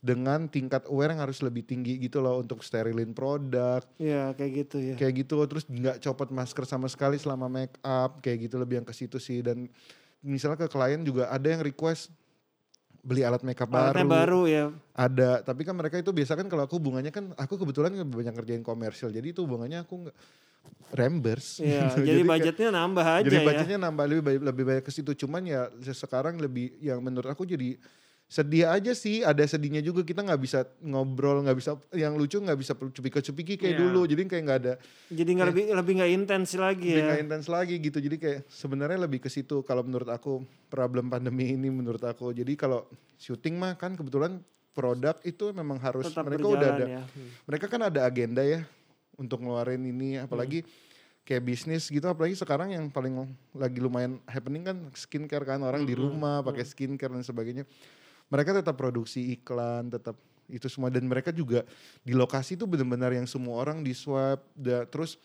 [0.01, 4.77] dengan tingkat aware yang harus lebih tinggi gitu loh untuk sterilin produk Iya, kayak gitu
[4.81, 4.95] ya.
[4.97, 8.87] kayak gitu terus nggak copot masker sama sekali selama make up kayak gitu lebih yang
[8.87, 9.69] ke situ sih dan
[10.19, 12.09] misalnya ke klien juga ada yang request
[13.01, 14.65] beli alat makeup Alatnya baru, baru ya.
[14.93, 18.61] ada tapi kan mereka itu biasa kan kalau aku hubungannya kan aku kebetulan banyak kerjain
[18.61, 20.17] komersil jadi itu hubungannya aku nggak
[20.91, 22.05] reimburse Iya, gitu.
[22.05, 23.43] jadi kayak- budgetnya nambah aja jadi ya.
[23.43, 27.41] budgetnya nambah lebih banyak, lebih banyak ke situ cuman ya sekarang lebih yang menurut aku
[27.43, 27.75] jadi
[28.31, 30.07] sedih aja sih ada sedihnya juga.
[30.07, 33.81] Kita nggak bisa ngobrol nggak bisa yang lucu nggak bisa cupika-cupiki kayak Iya.
[33.83, 34.07] dulu.
[34.07, 34.73] Jadi kayak nggak ada
[35.11, 37.07] Jadi nggak lebih lebih nggak intens lagi lebih ya.
[37.11, 37.99] nggak intens lagi gitu.
[37.99, 39.59] Jadi kayak sebenarnya lebih ke situ.
[39.61, 40.39] Kalau menurut aku
[40.71, 42.31] problem pandemi ini menurut aku.
[42.31, 42.87] Jadi kalau
[43.19, 44.39] syuting mah kan kebetulan
[44.71, 46.85] produk itu memang harus Tetap mereka berjalan udah ada.
[46.87, 47.01] ya.
[47.03, 47.29] Hmm.
[47.43, 48.63] mereka kan ada agenda ya
[49.19, 50.15] untuk ngeluarin ini.
[50.15, 50.63] Apalagi
[51.21, 52.07] kayak bisnis gitu.
[52.07, 55.59] Apalagi sekarang yang paling lagi lumayan happening kan skincare kan.
[55.59, 57.67] Orang di rumah pakai skincare dan sebagainya
[58.31, 60.15] mereka tetap produksi iklan tetap
[60.47, 60.87] itu semua.
[60.87, 61.67] Dan mereka juga
[62.01, 65.19] di lokasi itu benar-benar yang semua orang di swab da- terus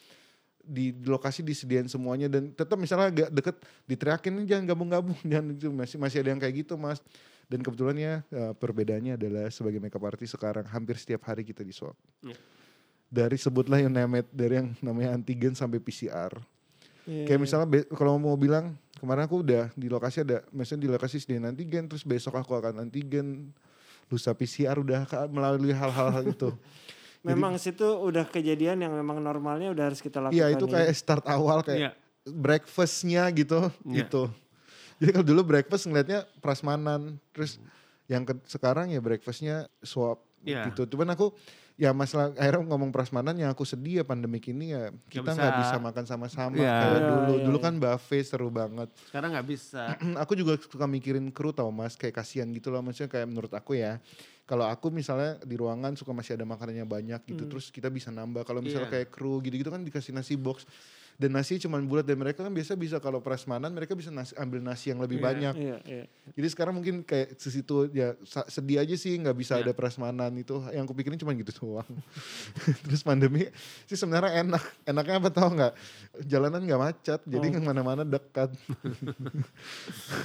[0.60, 2.26] di di lokasi disediain semuanya.
[2.26, 5.18] Dan tetap misalnya agak deket diteriakin "Ini jangan gabung-gabung.
[5.30, 6.98] Jangan itu masih masih ada yang kayak gitu mas.
[7.46, 11.70] Dan kebetulan ya eh, perbedaannya adalah sebagai makeup artist sekarang hampir setiap hari kita di
[11.70, 12.34] swab Iya.
[13.06, 16.34] dari sebutlah yang namanya dari yang namanya antigen sampai PCR
[17.06, 17.44] Iya, kayak iya.
[17.46, 21.84] misalnya kalau mau bilang kemarin aku udah di lokasi ada misalnya di lokasi sediain antigen
[21.86, 23.52] terus besok aku akan antigen
[24.08, 26.50] lusa PCR udah melalui hal-hal itu
[27.26, 30.38] memang situ udah kejadian yang memang normalnya udah harus kita lakukan.
[30.38, 30.72] Iya itu ya.
[30.78, 31.90] kayak start awal kayak Iya.
[32.30, 34.06] breakfastnya gitu Iya.
[34.06, 34.30] gitu.
[35.02, 37.58] Jadi kalau dulu breakfast ngeliatnya prasmanan, terus
[38.06, 40.70] yang ke, sekarang ya breakfastnya swap Iya.
[40.70, 40.86] gitu.
[40.94, 41.34] Cuman aku
[41.76, 45.60] ya masalah akhirnya ngomong prasmanan yang aku sedih ya pandemik ini ya kita nggak bisa.
[45.60, 46.72] bisa makan sama-sama Iya.
[46.72, 47.32] kayak Iya, dulu.
[47.36, 47.64] iya, dulu iya.
[47.68, 48.88] kan buffet seru banget.
[49.04, 49.82] Sekarang nggak bisa.
[50.22, 53.76] aku juga suka mikirin kru tau mas kayak kasihan gitu loh maksudnya kayak menurut aku
[53.76, 54.00] ya
[54.42, 58.42] kalau aku misalnya di ruangan suka masih ada makanannya banyak gitu terus kita bisa nambah
[58.42, 58.94] kalau misalnya Iya.
[59.04, 60.64] kayak kru gitu-gitu kan dikasih nasi box
[61.16, 64.60] dan nasi cuma bulat dan mereka kan biasa bisa kalau prasmanan mereka bisa nasi, ambil
[64.60, 65.24] nasi yang lebih Iya.
[65.24, 66.04] banyak Iya, iya.
[66.32, 68.12] jadi sekarang mungkin kayak sesitu ya
[68.46, 69.64] sedih aja sih nggak bisa Iya.
[69.64, 71.88] ada prasmanan itu yang aku pikirin cuma gitu doang
[72.84, 73.48] terus pandemi
[73.84, 75.72] sih sebenarnya enak enaknya apa tau nggak
[76.22, 77.52] jalanan nggak macet jadi Oh.
[77.52, 78.52] ke mana-mana dekat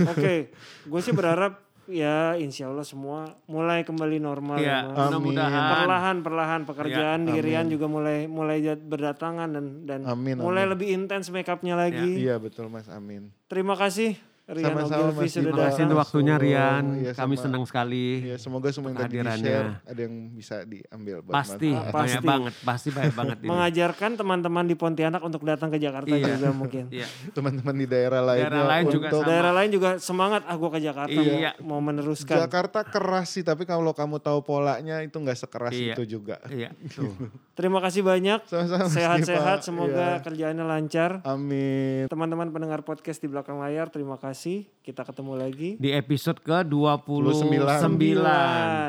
[0.04, 0.52] Oke,
[0.84, 4.58] gue sih berharap ya insya Allah semua mulai kembali normal.
[4.58, 5.62] Ya, mudah-mudahan.
[5.78, 7.44] Perlahan, perlahan pekerjaan Iya, di amin.
[7.44, 10.72] Rian juga mulai mulai berdatangan dan dan Amin, mulai amin.
[10.74, 12.18] lebih intens makeupnya lagi.
[12.18, 14.16] iya betul mas amin Terima kasih
[14.52, 15.44] Rian Sama-sama, Ogilvy Mas sudah.
[15.48, 16.84] Terima kasih untuk waktunya So, Rian.
[16.94, 17.44] iya, Kami sama.
[17.48, 18.06] senang sekali.
[18.22, 21.70] Ya, semoga semua yang tadi di-share ada yang bisa diambil buat Pasti.
[21.72, 21.96] Ah, pasti.
[21.96, 23.48] banyak banget, pasti banyak banget ini.
[23.48, 26.36] Mengajarkan teman-teman di Pontianak untuk datang ke Jakarta Iya.
[26.36, 26.84] juga mungkin.
[26.92, 27.08] Iya.
[27.32, 29.30] Teman-teman di daerah lainnya Daerah lain juga untuk sama.
[29.30, 31.52] Daerah lain juga semangat ah gua ke Jakarta Iya.
[31.58, 32.38] mau, mau meneruskan.
[32.38, 35.96] Jakarta keras sih, tapi kalau kamu tahu polanya itu nggak sekeras Iya.
[35.96, 36.44] itu juga.
[36.46, 37.08] Iya, tuh.
[37.52, 38.42] Terima kasih banyak.
[38.44, 40.24] Sama-sama, Sehat-sehat, semoga Iya.
[40.24, 41.12] kerjaannya lancar.
[41.24, 42.10] Amin.
[42.10, 44.41] Teman-teman pendengar podcast di belakang layar, terima kasih.
[44.82, 45.70] Kita ketemu lagi.
[45.78, 48.18] Di episode ke-29.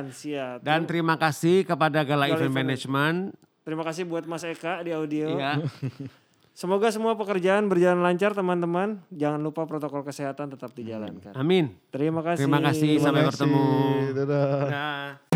[0.09, 0.65] Siap.
[0.65, 3.17] Dan terima kasih kepada Gala Gala Event Event Management.
[3.63, 5.37] Terima kasih buat Mas Eka di audio.
[5.37, 5.61] Iya.
[6.61, 9.01] Semoga semua pekerjaan berjalan lancar teman-teman.
[9.09, 11.33] Jangan lupa protokol kesehatan tetap dijalankan.
[11.33, 11.73] Amin.
[11.89, 12.45] Terima kasih.
[12.45, 12.93] Terima kasih.
[13.01, 13.65] Sampai Terima bertemu.
[13.65, 14.13] kasih.
[14.17, 14.49] Dadah.
[14.69, 15.32] Dadah.